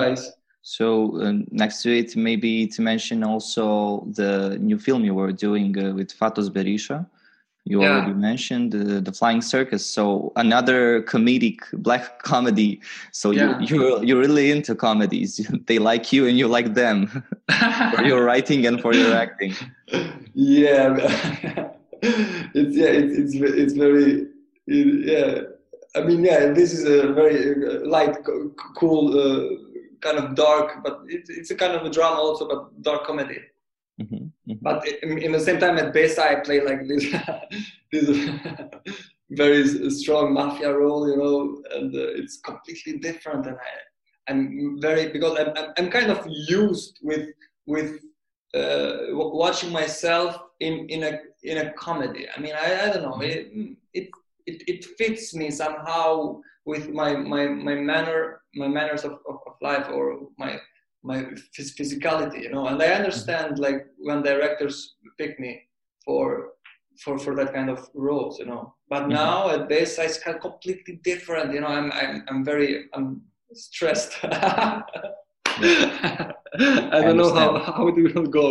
So 0.70 1.20
uh, 1.22 1.32
next 1.52 1.82
to 1.84 1.96
it, 1.96 2.16
maybe 2.16 2.66
to 2.66 2.82
mention 2.82 3.22
also 3.22 4.04
the 4.16 4.58
new 4.60 4.78
film 4.78 5.04
you 5.04 5.14
were 5.14 5.30
doing 5.30 5.78
uh, 5.78 5.94
with 5.94 6.10
Fatos 6.10 6.50
Berisha, 6.50 7.06
you 7.64 7.82
Yeah. 7.82 7.88
already 7.88 8.12
mentioned 8.14 8.74
uh, 8.74 8.98
the 9.00 9.12
Flying 9.12 9.42
Circus. 9.42 9.86
So 9.86 10.32
another 10.34 11.02
comedic 11.02 11.58
black 11.86 12.20
comedy. 12.32 12.80
So 13.12 13.30
Yeah. 13.30 13.56
you 13.60 13.76
you're 13.78 14.04
you're 14.06 14.18
really 14.26 14.50
into 14.50 14.74
comedies. 14.74 15.30
they 15.68 15.78
like 15.78 16.12
you 16.12 16.26
and 16.26 16.36
you 16.36 16.48
like 16.48 16.74
them 16.74 17.06
for 17.94 18.02
your 18.04 18.24
writing 18.24 18.66
and 18.66 18.80
for 18.80 18.92
your 18.92 19.14
acting. 19.14 19.54
yeah, 20.34 20.88
it's 22.54 22.74
yeah, 22.82 22.90
it's 23.00 23.14
it's 23.22 23.34
it's 23.62 23.74
very 23.74 24.26
it- 24.66 25.04
yeah. 25.14 25.42
I 25.94 26.02
mean, 26.04 26.24
yeah, 26.24 26.52
this 26.52 26.74
is 26.74 26.84
a 26.84 27.12
very 27.14 27.38
uh, 27.64 27.86
light, 27.88 28.14
cool, 28.78 29.04
uh, 29.18 29.48
kind 30.06 30.18
of 30.22 30.34
dark, 30.34 30.68
but 30.84 30.94
it's 31.16 31.30
it's 31.38 31.50
a 31.50 31.58
kind 31.62 31.74
of 31.78 31.82
a 31.84 31.90
drama 31.96 32.20
also, 32.26 32.44
but 32.52 32.60
dark 32.88 33.02
comedy. 33.10 33.40
Mhm, 34.00 34.30
mhm. 34.48 34.58
But 34.66 34.78
in, 35.02 35.18
in 35.26 35.32
the 35.32 35.40
same 35.40 35.58
time, 35.58 35.76
at 35.78 35.92
Besa, 35.92 36.22
I 36.30 36.34
play 36.46 36.60
like 36.60 36.82
this 36.90 37.04
this 37.92 38.06
very 39.42 39.90
strong 39.90 40.32
mafia 40.32 40.70
role, 40.82 41.08
you 41.10 41.16
know, 41.22 41.36
and 41.76 41.94
uh, 41.94 42.20
it's 42.20 42.36
completely 42.50 42.94
different. 42.98 43.46
And 43.46 43.56
I, 43.56 43.70
I'm 44.28 44.80
very 44.80 45.04
because 45.16 45.38
I'm, 45.40 45.50
I'm, 45.58 45.68
I'm 45.78 45.90
kind 45.90 46.10
of 46.10 46.20
used 46.60 46.94
with 47.02 47.26
with 47.66 47.90
uh, 48.54 48.96
watching 49.42 49.72
myself 49.72 50.30
in 50.60 50.86
in 50.88 51.02
a 51.04 51.12
in 51.42 51.58
a 51.58 51.72
comedy. 51.72 52.26
I 52.34 52.40
mean, 52.40 52.54
I, 52.54 52.68
I 52.84 52.92
don't 52.92 53.02
know. 53.02 53.20
It, 53.20 53.48
it 53.94 54.10
it 54.46 54.58
it 54.72 54.84
fits 54.98 55.34
me 55.34 55.50
somehow 55.50 56.40
with 56.64 56.90
my 56.90 57.16
my 57.16 57.46
my 57.46 57.74
manner 57.74 58.42
my 58.56 58.68
manners 58.68 59.04
of, 59.04 59.12
of, 59.30 59.36
of 59.48 59.54
life 59.60 59.86
or 59.96 60.04
my 60.38 60.52
my 61.10 61.18
phys- 61.54 61.74
physicality 61.78 62.42
you 62.44 62.50
know? 62.50 62.66
And 62.66 62.82
i 62.82 62.88
understand 63.00 63.58
like 63.58 63.80
when 64.06 64.22
directors 64.22 64.76
pick 65.18 65.38
me 65.38 65.52
for 66.04 66.24
for 67.02 67.18
for 67.18 67.32
that 67.36 67.52
kind 67.56 67.70
of 67.70 67.78
roles 67.94 68.38
you 68.40 68.46
know? 68.46 68.74
But 68.88 69.02
Mhm. 69.04 69.10
now 69.22 69.38
at 69.54 69.68
Besa 69.68 70.04
i 70.04 70.08
kind 70.24 70.40
completely 70.40 70.94
different 71.10 71.52
you 71.54 71.60
know? 71.60 71.72
I'm 71.78 71.88
i'm, 72.00 72.14
I'm 72.28 72.42
very 72.44 72.70
i'm 72.94 73.06
stressed. 73.52 74.12
I 75.58 77.00
don't 77.02 77.16
know 77.16 77.32
how, 77.32 77.58
how 77.58 77.88
it 77.88 77.96
will 78.14 78.26
go. 78.40 78.46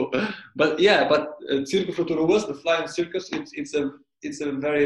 But 0.55 0.79
yeah 0.79 1.01
but 1.13 1.23
uh, 1.51 1.65
Cirku 1.65 1.91
Fluturues 1.93 2.47
the 2.47 2.55
flying 2.63 2.87
circus. 2.87 3.29
It's 3.31 3.51
it's 3.53 3.73
a 3.75 3.83
it's 4.21 4.41
a 4.41 4.51
very 4.67 4.85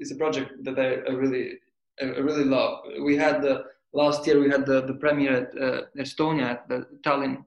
it's 0.00 0.12
a 0.14 0.16
project 0.22 0.50
that 0.64 0.76
i, 0.78 0.88
I 1.10 1.12
really 1.22 1.44
I 2.00 2.04
I 2.18 2.20
really 2.28 2.44
love. 2.56 2.72
We 3.08 3.16
had 3.16 3.36
the 3.46 3.54
last 3.92 4.26
year 4.26 4.40
we 4.40 4.50
had 4.50 4.66
the, 4.66 4.82
the 4.82 4.94
premiere 4.94 5.36
at 5.42 5.62
uh, 5.62 5.82
Estonia 5.98 6.44
at 6.44 6.68
the 6.68 6.86
Tallinn 7.04 7.44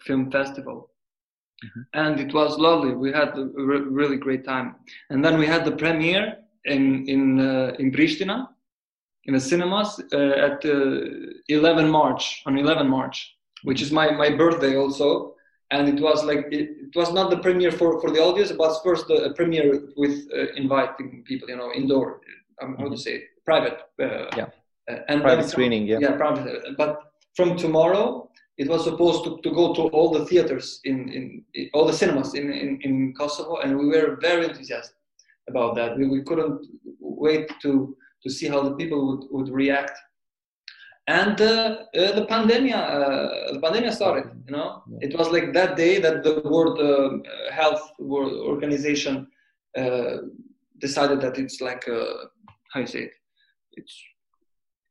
Film 0.00 0.30
Festival. 0.30 0.90
And 1.92 2.18
it 2.18 2.32
was 2.32 2.58
lovely. 2.58 2.92
We 2.94 3.12
had 3.12 3.36
a 3.36 3.44
re- 3.54 3.80
really 3.80 4.16
great 4.16 4.44
time. 4.44 4.76
And 5.10 5.22
then 5.24 5.38
we 5.38 5.46
had 5.46 5.64
the 5.64 5.72
premiere 5.72 6.38
in 6.64 7.06
in 7.06 7.38
uh, 7.38 7.74
in 7.78 7.90
Pristina, 7.92 8.48
in 9.26 9.34
the 9.34 9.40
cinemas 9.40 10.00
uh, 10.12 10.46
at 10.46 10.64
uh, 10.64 11.00
11 11.48 11.90
March 11.90 12.42
on 12.46 12.56
11 12.56 12.88
March, 12.88 13.36
which 13.64 13.82
is 13.82 13.92
my 13.92 14.10
my 14.10 14.30
birthday 14.30 14.76
also. 14.76 15.34
And 15.70 15.86
it 15.88 16.00
was 16.00 16.24
like 16.24 16.46
it, 16.50 16.70
it 16.86 16.96
was 16.96 17.12
not 17.12 17.30
the 17.30 17.38
premiere 17.38 17.72
for, 17.72 18.00
for 18.00 18.10
the 18.10 18.20
audience, 18.20 18.52
but 18.52 18.82
first 18.82 19.06
the 19.08 19.32
premiere 19.36 19.82
with 19.96 20.16
uh, 20.34 20.46
inviting 20.56 21.22
people, 21.26 21.48
you 21.50 21.56
know, 21.56 21.70
indoor. 21.74 22.20
Um, 22.62 22.76
how 22.78 22.88
to 22.88 22.96
say 22.96 23.12
it? 23.16 23.24
private. 23.44 23.78
Uh, 24.00 24.28
Yeah. 24.36 24.48
And 25.10 25.18
Private 25.22 25.42
then- 25.42 25.50
screening, 25.54 25.82
yeah. 25.90 25.98
yeah, 26.04 26.12
private. 26.24 26.46
But 26.82 26.92
from 27.36 27.48
tomorrow, 27.64 28.04
it 28.62 28.68
was 28.72 28.80
supposed 28.90 29.20
to, 29.24 29.30
to 29.44 29.50
go 29.60 29.64
to 29.78 29.82
all 29.96 30.08
the 30.16 30.24
theaters 30.30 30.66
in, 30.90 30.96
in, 31.16 31.24
in 31.54 31.64
all 31.74 31.86
the 31.90 31.96
cinemas 32.00 32.34
in, 32.40 32.46
in, 32.52 32.70
in 32.86 33.14
Kosovo, 33.18 33.54
and 33.62 33.70
we 33.80 33.86
were 33.94 34.18
very 34.28 34.44
enthusiastic 34.50 34.96
about 35.48 35.70
that. 35.76 35.90
We, 35.98 36.04
we 36.14 36.20
couldn't 36.28 36.58
wait 37.26 37.46
to 37.64 37.72
to 38.22 38.28
see 38.36 38.48
how 38.52 38.60
the 38.68 38.74
people 38.80 39.00
would, 39.08 39.22
would 39.34 39.48
react. 39.62 39.96
And 41.06 41.40
uh, 41.40 41.54
uh, 42.00 42.12
the 42.18 42.26
pandemic, 42.28 42.74
uh, 42.74 43.52
the 43.54 43.60
pandemic 43.64 43.92
started. 44.00 44.26
You 44.46 44.52
know, 44.56 44.68
Yeah. 44.90 45.08
it 45.08 45.12
was 45.18 45.28
like 45.34 45.46
that 45.58 45.72
day 45.84 45.94
that 46.04 46.16
the 46.26 46.34
World 46.54 46.76
uh, 46.78 47.10
Health 47.60 47.82
World 47.98 48.34
Organization 48.52 49.14
uh, 49.80 50.16
decided 50.86 51.18
that 51.22 51.34
it's 51.42 51.58
like 51.68 51.84
uh, 51.88 52.12
how 52.72 52.80
you 52.80 52.86
say 52.94 53.02
it, 53.08 53.14
it's 53.78 53.94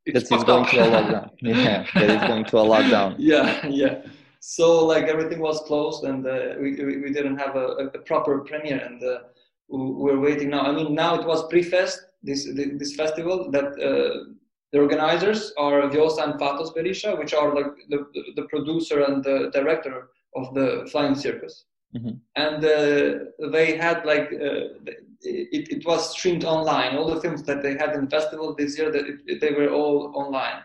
That 0.05 0.15
it's 0.15 0.29
going 0.29 0.65
up. 0.65 0.69
to 0.71 0.79
a 0.79 0.87
lockdown. 0.87 1.29
Yeah, 1.41 1.85
that 1.93 2.09
is 2.09 2.27
going 2.27 2.45
to 2.45 2.57
a 2.57 2.63
lockdown. 2.63 3.15
yeah, 3.17 3.67
yeah. 3.67 4.01
So 4.39 4.85
like 4.85 5.05
everything 5.05 5.39
was 5.39 5.61
closed, 5.61 6.03
and 6.05 6.25
uh, 6.25 6.55
we, 6.61 6.75
we 6.83 6.97
we 7.03 7.11
didn't 7.11 7.37
have 7.37 7.55
a, 7.55 7.67
a, 7.97 7.99
proper 7.99 8.39
premiere, 8.39 8.79
and 8.79 9.03
uh, 9.03 9.19
we're 9.67 10.19
waiting 10.19 10.49
now. 10.49 10.61
I 10.61 10.71
mean, 10.71 10.95
now 10.95 11.15
it 11.19 11.25
was 11.27 11.43
PriFest, 11.51 11.97
this 12.23 12.47
this 12.55 12.95
festival 12.95 13.51
that 13.51 13.65
uh, 13.65 14.33
the 14.71 14.79
organizers 14.79 15.51
are 15.57 15.81
Vjosa 15.89 16.23
and 16.23 16.39
Fatos 16.39 16.73
Berisha, 16.73 17.17
which 17.17 17.33
are 17.33 17.53
like 17.53 17.73
the, 17.89 18.05
the, 18.35 18.43
producer 18.43 19.01
and 19.01 19.23
the 19.23 19.49
director 19.51 20.09
of 20.35 20.53
the 20.53 20.87
Flying 20.91 21.15
Circus. 21.15 21.65
Mhm. 21.95 22.19
And 22.35 22.63
uh, 22.63 23.49
they 23.51 23.75
had 23.77 24.05
like 24.05 24.31
uh, 24.31 24.91
it, 25.21 25.69
it 25.77 25.85
was 25.85 26.11
streamed 26.11 26.43
online. 26.43 26.95
All 26.95 27.13
the 27.13 27.21
films 27.21 27.43
that 27.43 27.61
they 27.63 27.73
had 27.77 27.93
in 27.95 28.05
the 28.05 28.09
festival 28.09 28.55
this 28.55 28.77
year, 28.77 28.91
that 28.91 29.05
it, 29.27 29.41
they 29.41 29.51
were 29.51 29.69
all 29.69 30.11
online. 30.15 30.61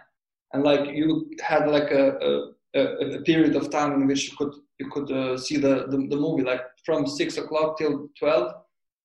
And 0.53 0.63
like 0.63 0.89
you 0.95 1.31
had 1.43 1.69
like 1.69 1.91
a, 1.91 2.53
a, 2.75 2.81
a- 2.81 3.23
period 3.23 3.57
of 3.57 3.71
time 3.71 3.93
in 3.95 4.07
which 4.07 4.31
you 4.31 4.37
could 4.37 4.55
you 4.79 4.91
could 4.91 5.11
uh, 5.11 5.37
see 5.39 5.57
the, 5.57 5.87
the 5.89 5.97
the 6.09 6.17
movie 6.17 6.43
like 6.43 6.63
from 6.85 7.07
six 7.07 7.37
o'clock 7.39 7.79
till 7.79 8.09
twelve 8.19 8.53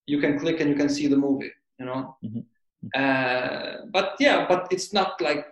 you 0.07 0.19
can 0.19 0.37
click 0.39 0.59
and 0.59 0.69
you 0.69 0.75
can 0.75 0.89
see 0.89 1.07
the 1.07 1.15
movie 1.17 1.51
you 1.79 1.85
know? 1.85 2.15
Mhm. 2.25 2.43
uh, 2.95 3.85
but 3.91 4.15
yeah 4.19 4.45
but 4.47 4.67
it's 4.71 4.93
not 4.93 5.19
like 5.21 5.45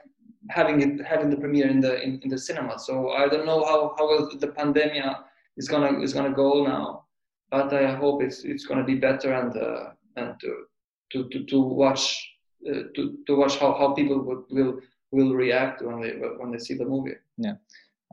having 0.49 0.81
it 0.81 1.05
having 1.05 1.29
the 1.29 1.37
premiere 1.37 1.67
in 1.67 1.79
the 1.79 2.01
in, 2.03 2.19
in 2.23 2.29
the 2.29 2.37
cinema. 2.37 2.77
So 2.79 3.09
i 3.11 3.27
don't 3.27 3.45
know 3.45 3.63
how 3.65 3.79
how 3.97 4.07
the 4.43 4.47
pandemic 4.59 5.03
is 5.57 5.67
gonna 5.67 5.99
is 6.01 6.13
gonna 6.13 6.33
go 6.33 6.65
now 6.65 7.05
but 7.49 7.73
i 7.73 7.95
hope 7.95 8.21
it's 8.21 8.43
it's 8.43 8.65
gonna 8.65 8.83
be 8.83 8.95
better 8.95 9.33
and 9.33 9.55
uh, 9.57 9.89
and 10.15 10.39
to 10.39 10.65
to 11.11 11.29
to, 11.29 11.43
to 11.45 11.59
watch 11.61 12.03
uh, 12.69 12.83
to, 12.95 13.17
to 13.27 13.35
watch 13.35 13.57
how, 13.57 13.73
how 13.73 13.93
people 13.93 14.19
would, 14.21 14.43
will 14.49 14.79
will 15.11 15.33
react 15.33 15.81
when 15.81 16.01
they 16.01 16.11
when 16.39 16.51
they 16.51 16.57
see 16.57 16.73
the 16.73 16.85
movie. 16.85 17.15
Yeah, 17.37 17.55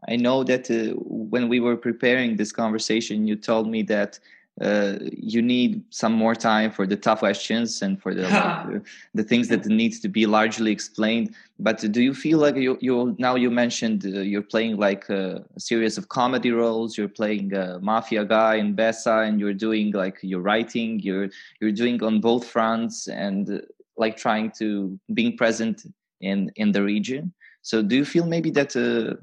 I 0.09 0.17
know 0.17 0.45
that 0.45 0.71
uh, 0.71 0.95
when 0.99 1.49
we 1.49 1.61
were 1.61 1.77
preparing 1.77 2.37
this 2.37 2.53
conversation, 2.53 3.27
you 3.27 3.37
told 3.37 3.69
me 3.69 3.83
that 3.85 4.19
uh, 4.61 4.99
you 5.01 5.43
need 5.43 5.83
some 5.91 6.13
more 6.13 6.35
time 6.35 6.71
for 6.71 6.87
the 6.87 6.97
tough 6.97 7.19
questions 7.19 7.83
and 7.83 8.01
for 8.01 8.15
the 8.15 8.29
uh, 8.29 8.79
the 9.15 9.25
things 9.25 9.49
that 9.49 9.67
needs 9.67 9.99
to 9.99 10.09
be 10.09 10.27
largely 10.27 10.71
explained. 10.71 11.35
But 11.59 11.81
do 11.91 12.01
you 12.01 12.15
feel 12.15 12.39
like 12.39 12.55
you 12.55 12.79
you 12.81 13.17
now 13.19 13.35
you 13.35 13.51
mentioned 13.51 14.05
uh, 14.05 14.21
you're 14.21 14.43
playing 14.43 14.77
like 14.77 15.09
a, 15.09 15.45
a 15.57 15.61
series 15.61 15.99
of 15.99 16.09
comedy 16.09 16.53
roles, 16.53 16.97
you're 16.97 17.09
playing 17.09 17.53
a 17.53 17.81
mafia 17.81 18.25
guy 18.25 18.55
in 18.55 18.75
Besa, 18.75 19.19
and 19.27 19.41
you're 19.41 19.55
doing 19.55 19.91
like 19.91 20.19
you're 20.23 20.41
writing, 20.41 21.01
you're 21.01 21.31
you're 21.61 21.73
doing 21.73 22.01
on 22.05 22.21
both 22.21 22.47
fronts 22.47 23.09
and 23.09 23.51
uh, 23.51 23.59
like 23.97 24.17
trying 24.17 24.53
to 24.59 24.99
being 25.15 25.37
present 25.37 25.83
in 26.21 26.53
in 26.55 26.71
the 26.71 26.83
region. 26.83 27.33
So 27.63 27.83
do 27.83 27.97
you 27.97 28.05
feel 28.05 28.27
maybe 28.27 28.51
that? 28.53 28.77
Uh, 28.77 29.21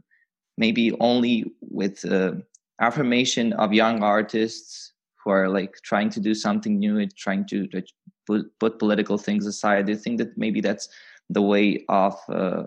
maybe 0.58 0.92
only 1.00 1.46
with 1.62 2.04
uh, 2.06 2.34
affirmation 2.82 3.54
of 3.54 3.74
young 3.74 4.04
artists 4.04 4.91
who 5.24 5.32
are 5.32 5.50
like 5.50 5.76
trying 5.84 6.10
to 6.10 6.20
do 6.20 6.34
something 6.34 6.80
new 6.80 7.06
trying 7.18 7.46
to 7.46 7.68
like, 7.74 7.88
put, 8.28 8.46
put 8.60 8.80
political 8.80 9.18
things 9.18 9.46
aside 9.46 9.86
do 9.86 9.92
you 9.92 9.98
think 9.98 10.18
that 10.18 10.38
maybe 10.38 10.62
that's 10.62 10.90
the 11.30 11.42
way 11.42 11.84
of 11.90 12.16
uh, 12.30 12.64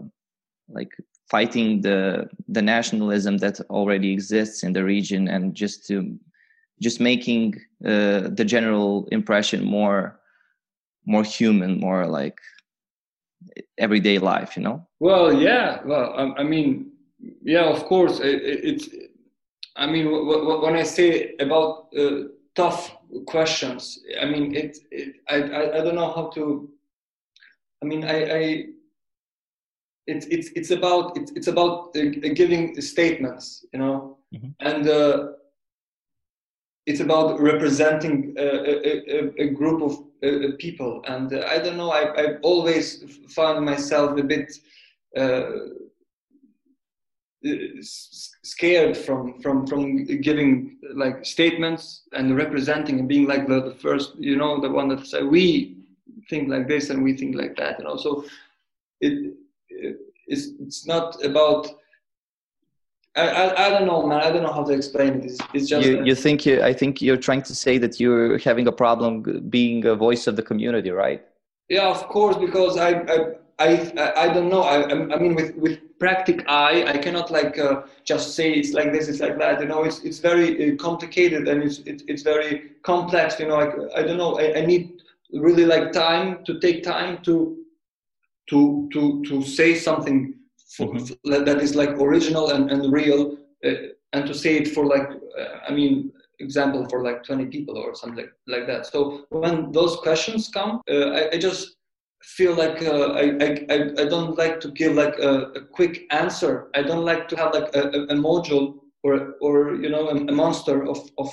like 0.69 0.93
fighting 1.31 1.81
the 1.83 2.29
the 2.49 2.63
nationalism 2.63 3.39
that 3.39 3.61
already 3.71 4.13
exists 4.13 4.63
in 4.63 4.73
the 4.73 4.85
region 4.85 5.29
and 5.29 5.55
just 5.55 5.87
to 5.87 6.19
just 6.83 7.01
making 7.01 7.55
uh, 7.85 8.29
the 8.39 8.45
general 8.45 9.07
impression 9.13 9.65
more 9.65 10.19
more 11.07 11.25
human 11.25 11.79
more 11.79 12.07
like 12.07 12.39
everyday 13.79 14.19
life 14.19 14.57
you 14.57 14.63
know 14.63 14.87
Well, 15.05 15.35
yeah. 15.35 15.83
Well, 15.85 16.15
I, 16.17 16.41
I 16.41 16.45
mean, 16.45 16.93
yeah. 17.43 17.65
Of 17.65 17.85
course, 17.85 18.19
it, 18.21 18.41
it, 18.43 18.65
it's. 18.65 18.89
I 19.77 19.87
mean, 19.87 20.07
when 20.63 20.77
I 20.77 20.83
say 20.83 21.35
about 21.41 21.89
uh, 21.99 22.29
tough 22.55 22.97
questions, 23.27 23.99
I 24.21 24.27
mean 24.27 24.55
it. 24.55 24.79
it 24.91 25.17
I, 25.29 25.37
I 25.37 25.63
I 25.77 25.85
don't 25.85 25.95
know 25.97 26.13
how 26.13 26.29
to. 26.35 26.71
I 27.83 27.87
mean, 27.87 28.05
I. 28.05 28.19
I 28.41 28.65
it's 30.07 30.27
it's 30.27 30.49
it's 30.55 30.71
about 30.71 31.17
it's 31.17 31.33
it's 31.33 31.47
about 31.49 31.97
uh, 31.97 32.03
giving 32.35 32.79
statements, 32.81 33.65
you 33.73 33.79
know, 33.79 34.19
Mhm. 34.35 34.55
and 34.61 34.89
uh, 34.89 35.29
it's 36.87 37.01
about 37.01 37.41
representing 37.41 38.35
a, 38.37 38.47
a, 38.71 38.75
a, 39.17 39.33
a 39.45 39.49
group 39.49 39.81
of 39.83 39.93
uh, 40.23 40.57
people. 40.59 41.03
And 41.07 41.33
uh, 41.33 41.47
I 41.49 41.59
don't 41.59 41.79
know, 41.79 41.91
I, 41.91 42.03
I've 42.21 42.39
always 42.43 43.05
found 43.35 43.65
myself 43.65 44.19
a 44.19 44.23
bit 44.23 44.53
uh, 45.17 45.43
Uh, 47.47 47.83
scared 47.83 48.97
from 48.97 49.39
from 49.43 49.67
from 49.67 50.05
giving 50.23 50.79
like 50.95 51.27
statements 51.27 52.03
and 52.15 52.37
representing 52.37 52.99
and 53.01 53.09
being 53.09 53.27
like 53.27 53.47
the, 53.47 53.61
the 53.61 53.75
first 53.75 54.15
you 54.19 54.35
know 54.35 54.61
the 54.63 54.71
one 54.71 54.89
that 54.89 55.07
say 55.07 55.23
we 55.23 55.77
think 56.31 56.49
like 56.49 56.67
this 56.67 56.89
and 56.89 57.05
we 57.05 57.15
think 57.15 57.37
like 57.37 57.55
that 57.55 57.79
you 57.79 57.85
know 57.85 57.97
so 57.97 58.25
it, 59.03 59.35
it 59.69 59.99
it's 60.27 60.49
it's 60.59 60.87
not 60.87 61.23
about 61.23 61.69
I, 63.17 63.29
I, 63.29 63.67
I, 63.67 63.71
don't 63.71 63.87
know, 63.87 64.05
man. 64.05 64.21
I 64.23 64.33
don't 64.33 64.43
know 64.43 64.53
how 64.53 64.65
to 64.65 64.73
explain 64.73 65.21
it. 65.21 65.25
It's, 65.27 65.39
it's 65.53 65.69
just 65.69 65.87
you, 65.87 66.05
you 66.05 66.17
think 66.17 66.45
you, 66.45 66.63
I 66.63 66.73
think 66.73 67.01
you're 67.01 67.17
trying 67.17 67.43
to 67.43 67.55
say 67.55 67.79
that 67.79 68.01
you're 68.01 68.39
having 68.39 68.67
a 68.67 68.73
problem 68.73 69.23
being 69.51 69.85
a 69.85 69.95
voice 69.95 70.27
of 70.27 70.35
the 70.35 70.43
community, 70.43 70.91
right? 70.91 71.25
Yeah, 71.69 71.89
of 71.89 72.09
course, 72.09 72.37
because 72.37 72.77
I 72.77 72.91
I 73.03 73.19
I, 73.59 74.13
I 74.17 74.29
don't 74.35 74.49
know. 74.49 74.63
I, 74.63 74.91
I 74.91 75.19
mean, 75.19 75.35
with 75.35 75.55
with 75.57 75.79
practic 75.99 76.45
eye, 76.49 76.85
I 76.87 76.99
cannot 76.99 77.31
like 77.31 77.59
uh, 77.59 77.83
just 78.05 78.35
say 78.35 78.53
it's 78.53 78.73
like 78.73 78.93
this, 78.93 79.09
it's 79.09 79.21
like 79.21 79.39
that. 79.39 79.61
You 79.61 79.67
know, 79.67 79.85
it's 79.85 80.01
it's 80.01 80.19
very 80.19 80.73
uh, 80.73 80.77
complicated 80.77 81.47
and 81.49 81.63
it's 81.63 81.79
it's, 81.87 82.03
it's 82.09 82.23
very 82.23 82.71
complex. 82.83 83.39
You 83.39 83.49
know, 83.49 83.57
I, 83.57 84.01
I 84.01 84.03
don't 84.03 84.17
know. 84.19 84.39
I, 84.39 84.59
I 84.59 84.67
need 84.67 85.03
really 85.33 85.67
like 85.67 85.93
time 85.93 86.45
to 86.45 86.59
take 86.61 86.83
time 86.83 87.23
to 87.23 87.65
to 88.51 88.89
to 88.93 89.23
to 89.25 89.43
say 89.43 89.75
something 89.75 90.35
for, 90.77 90.87
mm-hmm. 90.89 91.45
that 91.45 91.61
is 91.61 91.75
like 91.75 91.91
original 91.91 92.51
and, 92.51 92.71
and 92.71 92.93
real 92.93 93.37
uh, 93.65 93.71
and 94.13 94.27
to 94.27 94.35
say 94.35 94.57
it 94.57 94.69
for 94.69 94.87
like 94.87 95.09
uh, 95.39 95.59
i 95.69 95.73
mean 95.73 96.13
example 96.41 96.87
for 96.89 97.03
like 97.03 97.23
20 97.23 97.47
people 97.47 97.77
or 97.79 97.95
something 97.95 98.29
like 98.49 98.67
that 98.67 98.87
so 98.87 99.25
when 99.31 99.71
those 99.73 99.97
questions 99.97 100.49
come 100.49 100.81
uh, 100.91 101.11
I, 101.11 101.31
I, 101.35 101.39
just 101.39 101.77
feel 102.25 102.55
like 102.55 102.83
uh, 102.83 103.13
I, 103.13 103.25
I, 103.71 103.77
I 103.99 104.05
don't 104.07 104.37
like 104.37 104.61
to 104.61 104.69
give 104.71 104.95
like 104.95 105.19
a, 105.19 105.53
a, 105.59 105.61
quick 105.61 106.07
answer 106.11 106.69
i 106.75 106.83
don't 106.83 107.05
like 107.05 107.29
to 107.29 107.37
have 107.37 107.55
like 107.55 107.75
a, 107.77 107.83
a 108.15 108.17
module 108.29 108.81
or 109.03 109.35
or 109.41 109.75
you 109.75 109.91
know 109.91 110.09
a, 110.09 110.17
a 110.17 110.33
monster 110.33 110.89
of, 110.89 110.99
of 111.19 111.31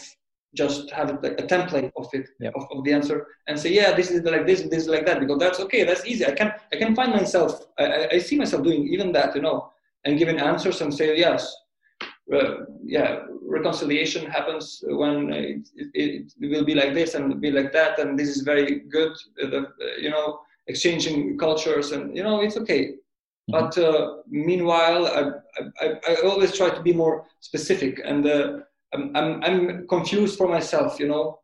just 0.54 0.92
have 0.92 1.10
like 1.24 1.40
a 1.40 1.48
template 1.48 1.92
of 1.96 2.08
it 2.14 2.28
yep. 2.40 2.54
of, 2.56 2.68
of, 2.72 2.84
the 2.84 2.92
answer 2.92 3.26
and 3.48 3.58
say 3.58 3.72
yeah 3.72 3.94
this 3.94 4.12
is 4.12 4.22
like 4.24 4.46
this 4.46 4.64
this 4.64 4.84
is 4.84 4.88
like 4.90 5.06
that 5.06 5.20
because 5.20 5.40
that's 5.40 5.60
okay 5.60 5.84
that's 5.84 6.06
easy 6.06 6.26
i 6.26 6.32
can 6.32 6.54
i 6.74 6.76
can 6.76 6.94
find 6.94 7.12
myself 7.14 7.68
i, 7.80 8.08
I 8.12 8.18
see 8.20 8.38
myself 8.38 8.64
doing 8.64 8.88
even 8.90 9.12
that 9.14 9.36
you 9.36 9.42
know 9.42 9.72
and 10.04 10.20
giving 10.20 10.40
answers 10.40 10.82
and 10.82 10.94
say 10.94 11.18
yes 11.18 11.56
uh, 12.34 12.66
yeah 12.84 13.20
reconciliation 13.42 14.30
happens 14.30 14.84
when 14.88 15.32
it, 15.34 15.68
it, 15.76 16.34
it, 16.40 16.50
will 16.52 16.64
be 16.64 16.76
like 16.76 16.94
this 16.94 17.16
and 17.16 17.42
be 17.42 17.52
like 17.52 17.74
that 17.74 18.00
and 18.00 18.18
this 18.18 18.30
is 18.30 18.42
very 18.42 18.80
good 18.90 19.12
uh, 19.44 19.62
you 20.00 20.10
know 20.10 20.40
exchanging 20.68 21.38
cultures 21.38 21.92
and 21.92 22.16
you 22.16 22.24
know 22.24 22.42
it's 22.42 22.58
okay 22.58 22.84
mm-hmm. 22.88 23.52
but 23.52 23.78
uh, 23.78 24.18
meanwhile 24.30 25.08
I, 25.08 25.86
I, 25.86 25.94
I, 26.08 26.16
always 26.24 26.56
try 26.56 26.70
to 26.70 26.82
be 26.82 26.94
more 26.94 27.26
specific 27.40 28.00
and 28.06 28.26
uh, 28.26 28.58
I'm, 28.94 29.16
I'm, 29.16 29.44
I'm 29.44 29.88
confused 29.88 30.38
for 30.38 30.48
myself, 30.48 31.00
you 31.00 31.08
know. 31.08 31.40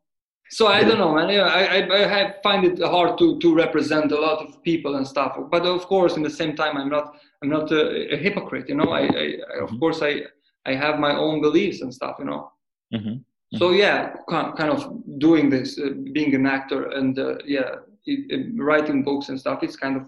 So 0.50 0.68
I 0.68 0.84
don't 0.84 0.98
know, 0.98 1.14
man. 1.14 1.30
I, 1.30 1.82
I, 1.82 2.22
I 2.22 2.36
find 2.42 2.64
it 2.64 2.82
hard 2.82 3.18
to, 3.18 3.38
to 3.40 3.56
represent 3.56 4.14
a 4.14 4.20
lot 4.20 4.46
of 4.46 4.64
people 4.64 4.96
and 4.96 5.06
stuff. 5.06 5.38
But 5.52 5.66
of 5.66 5.86
course, 5.88 6.16
in 6.16 6.24
the 6.24 6.30
same 6.30 6.56
time, 6.56 6.78
I'm 6.78 6.90
not 6.90 7.16
I'm 7.44 7.50
not 7.50 7.70
a, 7.72 8.14
a 8.14 8.18
hypocrite, 8.18 8.70
you 8.70 8.76
know. 8.76 8.92
I, 8.92 9.02
I, 9.02 9.06
I 9.06 9.64
of 9.64 9.70
mm-hmm. 9.70 9.80
course 9.80 10.02
I 10.02 10.22
I 10.66 10.74
have 10.74 11.00
my 11.00 11.16
own 11.16 11.42
beliefs 11.42 11.82
and 11.82 11.94
stuff, 11.94 12.16
you 12.20 12.26
know. 12.26 12.52
Mm-hmm. 12.94 13.10
Mm-hmm. 13.10 13.58
So 13.58 13.72
yeah, 13.72 14.16
kind 14.30 14.72
of 14.72 15.02
doing 15.20 15.50
this, 15.50 15.78
uh, 15.80 15.90
being 16.14 16.34
an 16.34 16.46
actor, 16.46 16.92
and 16.92 17.18
uh, 17.20 17.36
yeah, 17.46 17.76
it, 18.08 18.20
it, 18.30 18.64
writing 18.70 19.04
books 19.04 19.30
and 19.30 19.40
stuff. 19.40 19.64
It's 19.64 19.76
kind 19.76 19.98
of 19.98 20.04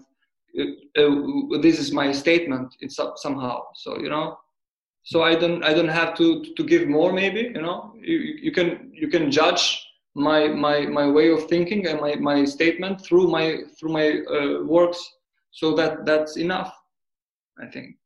uh, 0.58 1.00
uh 1.00 1.60
this 1.60 1.78
is 1.78 1.92
my 1.92 2.12
statement. 2.12 2.74
It's 2.80 2.98
somehow. 3.16 3.62
So 3.74 3.98
you 3.98 4.08
know, 4.08 4.38
so 5.02 5.22
i 5.22 5.34
don't 5.34 5.64
i 5.64 5.72
don't 5.72 5.88
have 5.88 6.14
to 6.14 6.44
to 6.56 6.64
give 6.64 6.88
more 6.88 7.12
maybe 7.12 7.42
you 7.54 7.62
know 7.62 7.94
you, 8.00 8.18
you 8.18 8.52
can 8.52 8.90
you 8.92 9.08
can 9.08 9.30
judge 9.30 9.86
my 10.14 10.48
my 10.48 10.80
my 10.86 11.06
way 11.08 11.30
of 11.30 11.46
thinking 11.46 11.86
and 11.86 12.00
my 12.00 12.14
my 12.16 12.44
statement 12.44 13.00
through 13.00 13.28
my 13.28 13.58
through 13.78 13.92
my 13.92 14.20
uh, 14.36 14.62
works 14.64 15.00
so 15.50 15.74
that 15.74 16.04
that's 16.04 16.36
enough 16.36 16.74
i 17.60 17.66
think 17.66 17.96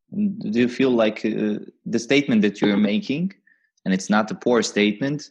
do 0.51 0.61
you 0.61 0.69
feel 0.69 0.91
like 0.91 1.25
uh, 1.25 1.59
the 1.87 1.99
statement 1.99 2.43
that 2.43 2.61
you're 2.61 2.77
making 2.77 3.33
and 3.85 3.93
it's 3.93 4.11
not 4.11 4.31
a 4.31 4.35
poor 4.35 4.63
statement 4.63 5.31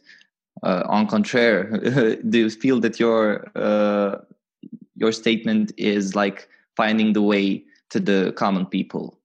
uh, 0.62 0.82
on 0.88 1.06
contraire 1.06 1.64
do 2.28 2.38
you 2.38 2.50
feel 2.50 2.80
that 2.80 3.00
your 3.00 3.50
uh, 3.54 4.16
your 4.96 5.12
statement 5.12 5.72
is 5.76 6.14
like 6.14 6.48
finding 6.76 7.12
the 7.12 7.22
way 7.22 7.64
to 7.90 8.00
the 8.00 8.32
common 8.36 8.66
people 8.66 9.18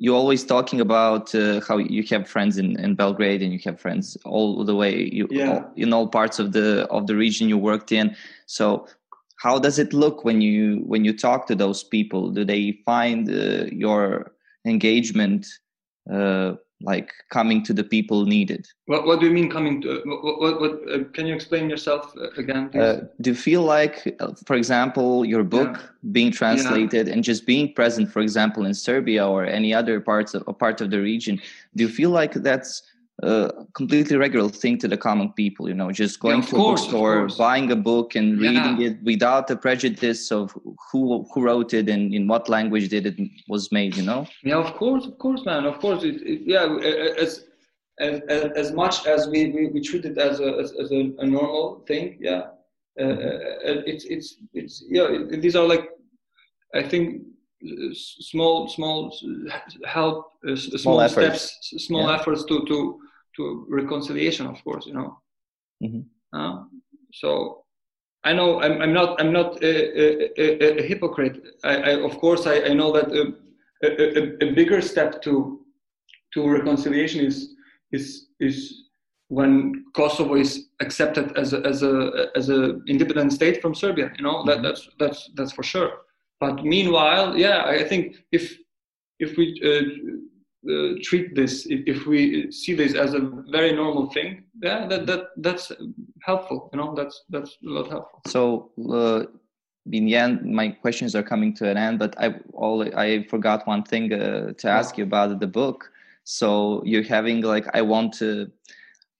you're 0.00 0.16
always 0.16 0.42
talking 0.42 0.80
about 0.80 1.34
uh, 1.34 1.60
how 1.68 1.76
you 1.76 2.02
have 2.04 2.26
friends 2.26 2.56
in, 2.56 2.80
in 2.80 2.94
Belgrade 2.94 3.42
and 3.42 3.52
you 3.52 3.60
have 3.66 3.78
friends 3.78 4.16
all 4.24 4.64
the 4.64 4.74
way 4.74 5.10
you, 5.12 5.28
yeah. 5.30 5.50
all, 5.50 5.72
in 5.76 5.92
all 5.92 6.08
parts 6.08 6.38
of 6.38 6.52
the 6.52 6.86
of 6.88 7.06
the 7.06 7.14
region 7.14 7.50
you 7.50 7.58
worked 7.58 7.92
in. 7.92 8.16
So 8.46 8.88
how 9.36 9.58
does 9.58 9.78
it 9.78 9.92
look 9.92 10.24
when 10.24 10.40
you 10.40 10.82
when 10.86 11.04
you 11.04 11.16
talk 11.16 11.46
to 11.48 11.54
those 11.54 11.84
people? 11.84 12.30
Do 12.30 12.46
they 12.46 12.80
find 12.86 13.28
uh, 13.28 13.66
your 13.66 14.32
engagement 14.64 15.46
uh, 16.10 16.54
like 16.82 17.12
coming 17.28 17.62
to 17.64 17.72
the 17.72 17.84
people 17.84 18.24
needed. 18.24 18.66
What, 18.86 19.06
what 19.06 19.20
do 19.20 19.26
you 19.26 19.32
mean 19.32 19.50
coming 19.50 19.82
to? 19.82 20.02
What, 20.04 20.40
what, 20.40 20.60
what 20.60 20.72
uh, 20.90 21.04
can 21.12 21.26
you 21.26 21.34
explain 21.34 21.68
yourself 21.68 22.12
uh, 22.16 22.30
again? 22.36 22.70
Uh, 22.74 23.06
do 23.20 23.30
you 23.30 23.36
feel 23.36 23.62
like, 23.62 24.16
uh, 24.20 24.32
for 24.46 24.56
example, 24.56 25.24
your 25.24 25.44
book 25.44 25.76
yeah. 25.76 26.12
being 26.12 26.30
translated 26.32 27.06
yeah. 27.06 27.12
and 27.12 27.22
just 27.22 27.46
being 27.46 27.72
present, 27.74 28.10
for 28.10 28.20
example, 28.20 28.64
in 28.64 28.74
Serbia 28.74 29.26
or 29.26 29.44
any 29.44 29.74
other 29.74 30.00
parts 30.00 30.34
of 30.34 30.42
a 30.46 30.52
part 30.52 30.80
of 30.80 30.90
the 30.90 31.00
region? 31.00 31.40
Do 31.76 31.84
you 31.84 31.90
feel 31.90 32.10
like 32.10 32.32
that's 32.32 32.82
a 33.22 33.66
completely 33.74 34.16
regular 34.16 34.48
thing 34.48 34.78
to 34.78 34.88
the 34.88 34.96
common 34.96 35.32
people 35.32 35.68
you 35.68 35.74
know 35.74 35.90
just 35.92 36.20
going 36.20 36.40
yeah, 36.40 36.46
to 36.46 36.56
course, 36.56 36.80
a 36.80 36.84
bookstore 36.84 37.28
buying 37.36 37.70
a 37.70 37.76
book 37.76 38.14
and 38.14 38.40
reading 38.40 38.80
it 38.80 39.02
without 39.02 39.46
the 39.46 39.56
prejudice 39.56 40.32
of 40.32 40.56
who 40.90 41.26
who 41.32 41.42
wrote 41.42 41.74
it 41.74 41.88
and 41.88 42.14
in 42.14 42.26
what 42.26 42.48
language 42.48 42.88
did 42.88 43.06
it 43.06 43.16
was 43.48 43.70
made 43.72 43.96
you 43.96 44.02
know? 44.02 44.26
Yeah 44.42 44.56
of 44.56 44.74
course 44.74 45.06
of 45.06 45.18
course 45.18 45.44
man 45.44 45.66
of 45.66 45.78
course 45.80 46.02
it, 46.02 46.22
it, 46.22 46.42
yeah 46.46 46.64
as, 47.18 47.44
as 47.98 48.20
as 48.56 48.72
much 48.72 49.06
as 49.06 49.28
we, 49.28 49.50
we, 49.50 49.66
we 49.68 49.80
treat 49.80 50.04
it 50.06 50.16
as 50.16 50.40
a 50.40 50.56
as, 50.58 50.72
as 50.72 50.90
a, 50.90 51.12
a, 51.18 51.26
normal 51.26 51.84
thing 51.86 52.16
yeah 52.20 52.44
uh, 52.98 53.04
uh 53.04 53.82
it's 53.86 54.04
it's 54.04 54.36
it's 54.54 54.82
yeah 54.88 55.08
these 55.30 55.56
are 55.56 55.66
like 55.66 55.90
i 56.74 56.82
think 56.82 57.22
small 57.92 58.66
small 58.68 59.14
help 59.84 60.32
uh, 60.48 60.56
small, 60.56 60.78
small 60.78 61.08
steps 61.08 61.58
small 61.76 62.08
yeah. 62.08 62.16
efforts 62.16 62.44
to 62.44 62.64
to 62.64 62.98
to 63.36 63.66
reconciliation 63.68 64.46
of 64.46 64.62
course 64.64 64.86
you 64.86 64.94
know 64.94 65.18
mm-hmm. 65.82 66.00
uh, 66.38 66.64
so 67.12 67.64
i 68.24 68.32
know 68.32 68.60
i'm, 68.62 68.80
I'm 68.82 68.92
not 68.92 69.20
i'm 69.20 69.32
not 69.32 69.62
a, 69.62 70.40
a, 70.40 70.80
a 70.80 70.82
hypocrite 70.82 71.42
I, 71.64 71.76
I, 71.76 71.90
of 72.00 72.18
course 72.18 72.46
i, 72.46 72.56
I 72.62 72.72
know 72.72 72.92
that 72.92 73.08
a, 73.82 74.46
a, 74.46 74.52
bigger 74.52 74.80
step 74.80 75.22
to 75.22 75.60
to 76.34 76.48
reconciliation 76.48 77.24
is 77.24 77.54
is 77.92 78.28
is 78.40 78.84
when 79.28 79.84
Kosovo 79.94 80.34
is 80.34 80.66
accepted 80.80 81.36
as 81.38 81.52
a 81.52 81.60
as 81.60 81.82
a 81.82 82.26
as 82.36 82.50
a 82.50 82.80
independent 82.86 83.32
state 83.32 83.62
from 83.62 83.74
Serbia. 83.74 84.12
You 84.18 84.24
know 84.24 84.36
mm-hmm. 84.38 84.48
that 84.48 84.62
that's 84.62 84.88
that's 84.98 85.30
that's 85.34 85.52
for 85.52 85.62
sure. 85.62 85.90
But 86.40 86.64
meanwhile, 86.64 87.36
yeah, 87.36 87.64
I 87.64 87.84
think 87.84 88.16
if 88.32 88.56
if 89.18 89.36
we 89.36 89.60
uh, 89.64 89.84
uh, 90.68 90.94
treat 91.02 91.34
this 91.34 91.66
if, 91.70 92.06
we 92.06 92.50
see 92.52 92.74
this 92.74 92.94
as 92.94 93.14
a 93.14 93.20
very 93.50 93.72
normal 93.72 94.10
thing 94.10 94.44
yeah 94.62 94.86
that, 94.86 95.06
that 95.06 95.28
that's 95.38 95.72
helpful 96.22 96.68
you 96.72 96.78
know 96.78 96.94
that's 96.94 97.24
that's 97.30 97.56
a 97.66 97.70
lot 97.70 97.88
helpful. 97.88 98.20
So 98.26 98.70
uh, 98.92 99.24
in 99.90 100.04
the 100.04 100.16
end 100.16 100.44
my 100.44 100.68
questions 100.68 101.14
are 101.14 101.22
coming 101.22 101.54
to 101.54 101.68
an 101.68 101.76
end 101.78 101.98
but 101.98 102.14
i 102.18 102.34
all 102.52 102.82
i 102.96 103.24
forgot 103.24 103.66
one 103.66 103.82
thing 103.82 104.12
uh, 104.12 104.52
to 104.58 104.68
ask 104.68 104.98
you 104.98 105.04
about 105.04 105.40
the 105.40 105.46
book. 105.46 105.90
So 106.24 106.82
you're 106.84 107.02
having 107.02 107.40
like 107.40 107.66
i 107.74 107.80
want 107.80 108.12
to 108.14 108.50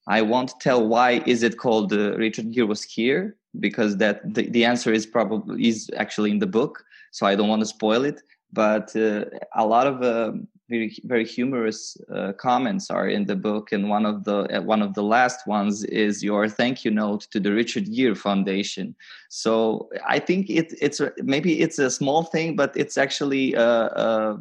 i 0.06 0.20
won't 0.20 0.52
tell 0.60 0.86
why 0.86 1.22
is 1.26 1.42
it 1.42 1.56
called 1.56 1.92
uh, 1.92 2.16
richard 2.16 2.52
gere 2.52 2.66
was 2.66 2.82
here? 2.82 3.36
Because 3.58 3.96
that 3.96 4.34
the, 4.34 4.42
the 4.50 4.64
answer 4.64 4.92
is 4.92 5.06
probably 5.06 5.66
is 5.66 5.90
actually 5.96 6.30
in 6.30 6.38
the 6.38 6.46
book 6.46 6.84
so 7.12 7.26
i 7.26 7.34
don't 7.34 7.48
want 7.48 7.60
to 7.60 7.66
spoil 7.66 8.04
it. 8.04 8.20
But 8.52 8.94
uh, 8.96 9.26
a 9.54 9.64
lot 9.64 9.86
of 9.86 10.02
um, 10.02 10.48
very 10.70 10.96
very 11.04 11.26
humorous 11.26 11.96
uh, 12.14 12.32
comments 12.32 12.90
are 12.90 13.08
in 13.08 13.26
the 13.26 13.36
book. 13.36 13.72
And 13.72 13.90
one 13.90 14.06
of 14.06 14.24
the 14.24 14.38
uh, 14.56 14.62
one 14.62 14.82
of 14.82 14.94
the 14.94 15.02
last 15.02 15.46
ones 15.46 15.84
is 15.84 16.22
your 16.22 16.48
thank 16.48 16.84
you 16.84 16.90
note 16.90 17.22
to 17.32 17.40
the 17.40 17.52
richard 17.52 17.86
gere 17.94 18.14
foundation. 18.14 18.94
So 19.28 19.90
i 20.16 20.18
think 20.18 20.48
it, 20.48 20.68
it's 20.80 21.00
maybe 21.34 21.60
it's 21.60 21.78
a 21.78 21.90
small 21.90 22.22
thing 22.22 22.56
but 22.56 22.70
it's 22.82 22.96
actually 22.96 23.56
uh, 23.56 23.88
uh 24.04 24.36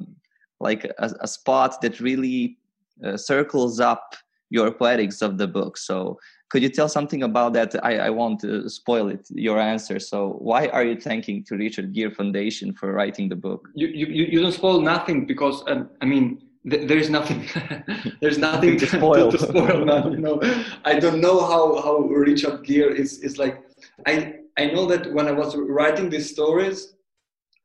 like 0.59 0.83
a, 1.05 1.07
a, 1.21 1.27
spot 1.27 1.81
that 1.81 2.01
really 2.01 2.57
uh, 3.05 3.15
circles 3.15 3.79
up 3.79 4.15
your 4.49 4.71
poetics 4.71 5.21
of 5.21 5.37
the 5.37 5.47
book. 5.47 5.77
So 5.77 6.19
could 6.49 6.63
you 6.63 6.69
tell 6.69 6.89
something 6.89 7.23
about 7.23 7.53
that? 7.53 7.75
I, 7.85 7.99
I 7.99 8.09
won't 8.09 8.43
uh, 8.43 8.67
spoil 8.67 9.09
it 9.09 9.27
your 9.29 9.59
answer. 9.59 9.99
So 9.99 10.35
why 10.39 10.67
are 10.67 10.83
you 10.83 10.99
thanking 10.99 11.43
to 11.45 11.55
richard 11.55 11.93
gere 11.93 12.11
foundation 12.11 12.73
for 12.73 12.91
writing 12.91 13.29
the 13.29 13.35
book? 13.35 13.69
You 13.75 13.87
you, 13.87 14.25
you 14.25 14.41
don't 14.41 14.51
spoil 14.51 14.81
nothing 14.81 15.25
because 15.25 15.63
um, 15.67 15.89
i 16.01 16.05
mean 16.05 16.41
there 16.65 16.97
is 16.97 17.09
nothing 17.09 17.47
there's 18.21 18.37
nothing 18.37 18.77
to, 18.77 18.87
spoil. 18.97 19.31
to, 19.31 19.37
to 19.37 19.43
spoil 19.47 19.85
man, 19.85 20.11
you 20.11 20.17
know. 20.17 20.41
I 20.85 20.99
don't 20.99 21.21
know 21.21 21.39
how 21.39 21.81
how 21.81 21.97
richard 21.99 22.63
gere 22.63 22.93
is 22.93 23.19
is 23.19 23.37
like 23.37 23.63
i 24.07 24.33
i 24.57 24.65
know 24.65 24.85
that 24.85 25.13
when 25.13 25.27
i 25.27 25.31
was 25.31 25.55
writing 25.55 26.09
these 26.09 26.29
stories 26.29 26.95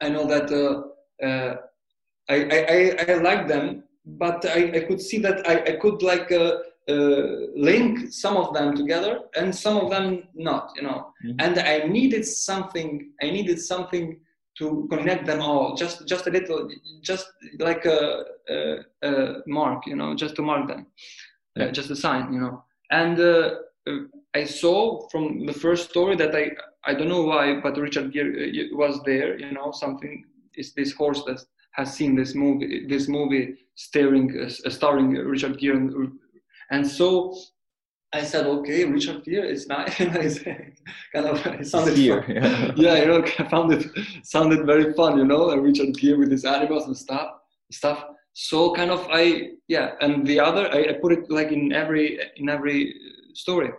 i 0.00 0.08
know 0.08 0.26
that 0.26 0.46
uh, 0.62 1.26
uh, 1.26 1.56
I, 2.28 2.36
I 2.76 3.12
i 3.12 3.14
like 3.14 3.48
them 3.48 3.84
but 4.04 4.44
i 4.46 4.60
i 4.78 4.80
could 4.86 5.00
see 5.00 5.18
that 5.18 5.46
i, 5.48 5.54
I 5.70 5.72
could 5.82 6.02
like 6.02 6.30
uh, 6.30 6.58
link 7.56 8.12
some 8.12 8.36
of 8.36 8.52
them 8.52 8.76
together 8.76 9.20
and 9.36 9.54
some 9.54 9.76
of 9.78 9.90
them 9.90 10.24
not 10.34 10.72
you 10.76 10.82
know. 10.82 11.12
Mm-hmm. 11.24 11.40
and 11.40 11.58
i 11.58 11.78
needed 11.86 12.26
something 12.26 13.10
i 13.22 13.30
needed 13.30 13.58
something 13.58 14.20
to 14.58 14.86
connect 14.90 15.26
them 15.26 15.40
all 15.40 15.74
just 15.74 16.06
just 16.06 16.26
a 16.26 16.30
little 16.30 16.68
just 17.00 17.26
like 17.58 17.84
a, 17.86 18.24
a, 18.48 18.76
a 19.02 19.34
mark 19.46 19.86
you 19.86 19.96
know 19.96 20.14
just 20.14 20.36
to 20.36 20.42
mark 20.42 20.68
them. 20.68 20.86
Uh, 21.58 21.70
just 21.70 21.90
a 21.90 21.96
sign 21.96 22.32
you 22.32 22.40
know. 22.40 22.64
And 22.90 23.18
uh, 23.20 23.54
i 24.34 24.44
saw 24.44 25.06
from 25.08 25.46
the 25.46 25.52
first 25.52 25.90
story 25.90 26.16
that 26.16 26.34
i 26.34 26.50
i 26.84 26.94
don't 26.94 27.08
know 27.08 27.22
why 27.22 27.60
but 27.60 27.76
richard 27.76 28.12
gere 28.12 28.30
uh, 28.44 28.76
was 28.76 29.00
there 29.04 29.38
you 29.38 29.52
know 29.52 29.70
something 29.72 30.24
is 30.54 30.72
this 30.72 30.92
horse 30.92 31.22
that 31.26 31.40
has 31.72 31.92
seen 31.92 32.14
this 32.14 32.34
movie 32.34 32.86
this 32.88 33.08
movie 33.08 33.54
starring 33.74 34.26
uh, 34.44 34.70
starring 34.70 35.10
richard 35.34 35.58
gere 35.58 35.76
and, 35.76 36.18
and 36.70 36.86
so 36.86 37.34
I 38.12 38.22
said, 38.22 38.46
okay, 38.46 38.84
Richard 38.84 39.24
Gere 39.24 39.50
is 39.50 39.66
nice. 39.66 39.96
kind 39.96 41.26
of 41.26 41.46
it 41.46 41.66
sounded 41.66 41.96
here, 41.96 42.22
fun. 42.22 42.36
Yeah. 42.36 42.72
yeah, 42.76 42.96
you 43.00 43.06
know, 43.06 43.24
I 43.38 43.48
found 43.48 43.72
it 43.72 43.86
sounded 44.22 44.66
very 44.66 44.92
fun, 44.94 45.18
you 45.18 45.24
know, 45.24 45.54
Richard 45.56 45.94
Gere 45.98 46.16
with 46.16 46.30
his 46.30 46.44
animals 46.44 46.86
and 46.86 46.96
stuff, 46.96 47.28
stuff. 47.72 48.04
So 48.34 48.74
kind 48.74 48.90
of 48.90 49.06
I 49.10 49.50
yeah, 49.68 49.92
and 50.00 50.26
the 50.26 50.38
other 50.40 50.68
I, 50.72 50.90
I 50.90 50.92
put 51.00 51.12
it 51.12 51.30
like 51.30 51.50
in 51.50 51.72
every 51.72 52.20
in 52.36 52.48
every 52.48 52.94
story 53.34 53.70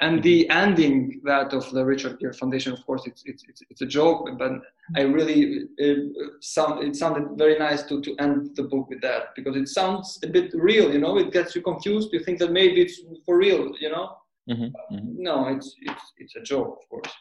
and 0.00 0.22
the 0.22 0.48
ending 0.48 1.20
that 1.24 1.52
of 1.52 1.70
the 1.70 1.84
Richard 1.84 2.18
Gere 2.20 2.32
Foundation, 2.32 2.72
of 2.72 2.84
course, 2.86 3.02
it's 3.06 3.22
it's 3.26 3.44
it's, 3.48 3.62
it's 3.70 3.82
a 3.82 3.86
joke, 3.86 4.28
but 4.38 4.52
I 4.96 5.02
really 5.02 5.66
it, 5.76 5.98
sound, 6.40 6.82
it 6.82 6.96
sounded 6.96 7.36
very 7.36 7.58
nice 7.58 7.82
to 7.84 8.00
to 8.00 8.16
end 8.16 8.56
the 8.56 8.62
book 8.62 8.88
with 8.88 9.02
that 9.02 9.34
because 9.36 9.56
it 9.56 9.68
sounds 9.68 10.18
a 10.22 10.26
bit 10.26 10.52
real, 10.54 10.92
you 10.92 11.00
know. 11.00 11.18
It 11.18 11.32
gets 11.32 11.54
you 11.54 11.62
confused. 11.62 12.08
You 12.12 12.20
think 12.20 12.38
that 12.38 12.50
maybe 12.50 12.80
it's 12.80 13.00
for 13.26 13.36
real, 13.36 13.74
you 13.78 13.90
know. 13.90 14.16
Mm-hmm, 14.50 14.94
mm-hmm. 14.94 15.22
No, 15.22 15.48
it's 15.48 15.76
it's 15.82 16.04
it's 16.16 16.36
a 16.36 16.40
joke, 16.40 16.78
of 16.80 16.88
course. 16.88 17.12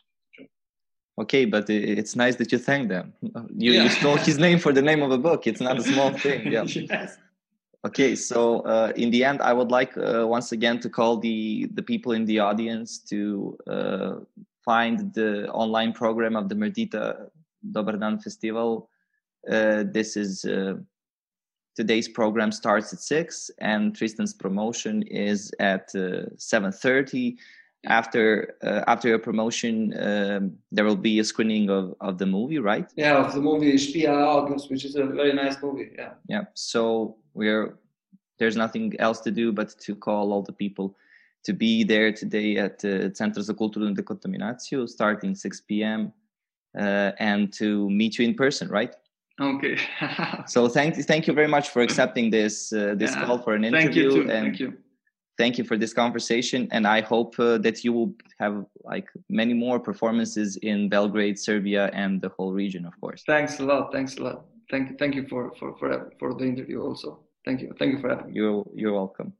Okay, 1.19 1.43
but 1.43 1.69
it's 1.69 2.15
nice 2.15 2.37
that 2.37 2.49
you 2.53 2.57
thank 2.57 2.87
them. 2.87 3.11
You, 3.21 3.73
yeah. 3.73 3.83
you 3.83 3.89
stole 3.89 4.15
his 4.15 4.37
name 4.37 4.57
for 4.57 4.71
the 4.71 4.81
name 4.81 5.01
of 5.01 5.11
a 5.11 5.17
book. 5.17 5.47
It's 5.47 5.59
not 5.59 5.77
a 5.77 5.83
small 5.83 6.11
thing. 6.13 6.47
Yeah. 6.55 6.63
yes. 6.63 7.17
Okay, 7.87 8.13
so 8.13 8.59
uh, 8.61 8.91
in 8.97 9.09
the 9.09 9.23
end, 9.23 9.41
I 9.41 9.53
would 9.53 9.71
like 9.71 9.97
uh, 9.97 10.27
once 10.27 10.51
again 10.51 10.81
to 10.81 10.89
call 10.89 11.17
the 11.17 11.69
the 11.73 11.81
people 11.81 12.11
in 12.11 12.25
the 12.25 12.39
audience 12.39 12.99
to 13.09 13.57
uh, 13.67 14.15
find 14.65 15.13
the 15.13 15.49
online 15.51 15.93
program 15.93 16.35
of 16.35 16.49
the 16.49 16.55
Mirëdita 16.55 17.29
Dobar 17.71 17.95
Dan 17.97 18.19
Festival. 18.19 18.89
Uh, 19.49 19.85
this 19.93 20.17
is 20.17 20.43
uh, 20.43 20.73
today's 21.73 22.09
program 22.09 22.51
starts 22.51 22.91
at 22.91 22.99
six, 22.99 23.49
and 23.59 23.95
Tristan's 23.95 24.33
promotion 24.33 25.03
is 25.03 25.49
at 25.59 25.95
uh, 25.95 26.25
seven 26.35 26.73
thirty. 26.73 27.37
After 27.85 28.57
after 28.87 29.07
your 29.07 29.19
promotion, 29.19 29.93
um, 29.97 30.57
there 30.69 30.83
will 30.83 30.97
be 30.97 31.19
a 31.19 31.23
screening 31.23 31.69
of, 31.69 31.95
of 32.01 32.17
the 32.17 32.25
movie, 32.25 32.59
right? 32.59 32.91
Yeah, 32.97 33.23
of 33.23 33.33
the 33.33 33.39
movie 33.39 33.71
Špija 33.75 34.11
August, 34.27 34.69
which 34.69 34.83
is 34.83 34.97
a 34.97 35.05
very 35.05 35.31
nice 35.31 35.55
movie. 35.63 35.91
Yeah. 35.97 36.11
Yeah. 36.27 36.41
So 36.55 37.15
we're 37.39 37.65
there's 38.39 38.55
nothing 38.55 38.93
else 38.99 39.19
to 39.21 39.31
do 39.31 39.51
but 39.51 39.69
to 39.85 39.95
call 39.95 40.31
all 40.33 40.43
the 40.43 40.53
people 40.53 40.95
to 41.43 41.53
be 41.53 41.83
there 41.83 42.11
today 42.11 42.57
at 42.57 42.83
uh, 42.83 43.09
Centar 43.13 43.41
za 43.41 43.53
kulturnu 43.53 43.95
dekontaminaciju 43.95 44.87
starting 44.87 45.35
6 45.35 45.61
p.m. 45.67 46.11
Uh, 46.77 47.11
and 47.19 47.51
to 47.53 47.89
meet 47.89 48.19
you 48.19 48.25
in 48.25 48.35
person, 48.35 48.69
right? 48.69 48.93
Okay. 49.41 49.77
so 50.47 50.67
thank 50.67 50.97
you, 50.97 51.03
thank 51.03 51.27
you 51.27 51.33
very 51.33 51.47
much 51.47 51.69
for 51.69 51.81
accepting 51.81 52.29
this 52.29 52.73
uh, 52.73 52.93
this 52.97 53.11
yeah. 53.11 53.25
call 53.25 53.39
for 53.39 53.55
an 53.55 53.63
interview. 53.63 53.87
Thank 53.87 53.95
you 53.95 54.09
too. 54.11 54.31
And 54.31 54.45
thank 54.45 54.59
you. 54.59 54.73
Thank 55.37 55.57
you 55.57 55.63
for 55.63 55.77
this 55.77 55.93
conversation, 55.93 56.67
and 56.71 56.85
I 56.85 56.99
hope 56.99 57.39
uh, 57.39 57.57
that 57.59 57.85
you 57.85 57.93
will 57.93 58.13
have 58.39 58.65
like 58.83 59.07
many 59.29 59.53
more 59.53 59.79
performances 59.79 60.57
in 60.57 60.89
Belgrade, 60.89 61.39
Serbia, 61.39 61.89
and 61.93 62.19
the 62.21 62.27
whole 62.27 62.51
region, 62.51 62.85
of 62.85 62.93
course. 62.99 63.23
Thanks 63.25 63.59
a 63.59 63.63
lot. 63.63 63.93
Thanks 63.93 64.17
a 64.17 64.23
lot. 64.23 64.43
Thank 64.69 64.89
you. 64.89 64.95
Thank 64.97 65.15
you 65.15 65.25
for 65.29 65.53
for 65.57 65.77
for 65.79 66.11
for 66.19 66.33
the 66.33 66.43
interview 66.43 66.81
also. 66.81 67.28
Thank 67.45 67.61
you. 67.61 67.73
Thank 67.79 67.93
you 67.93 68.01
for 68.01 68.09
having 68.09 68.27
me. 68.27 68.33
You're, 68.35 68.65
you're 68.73 68.93
welcome. 68.93 69.33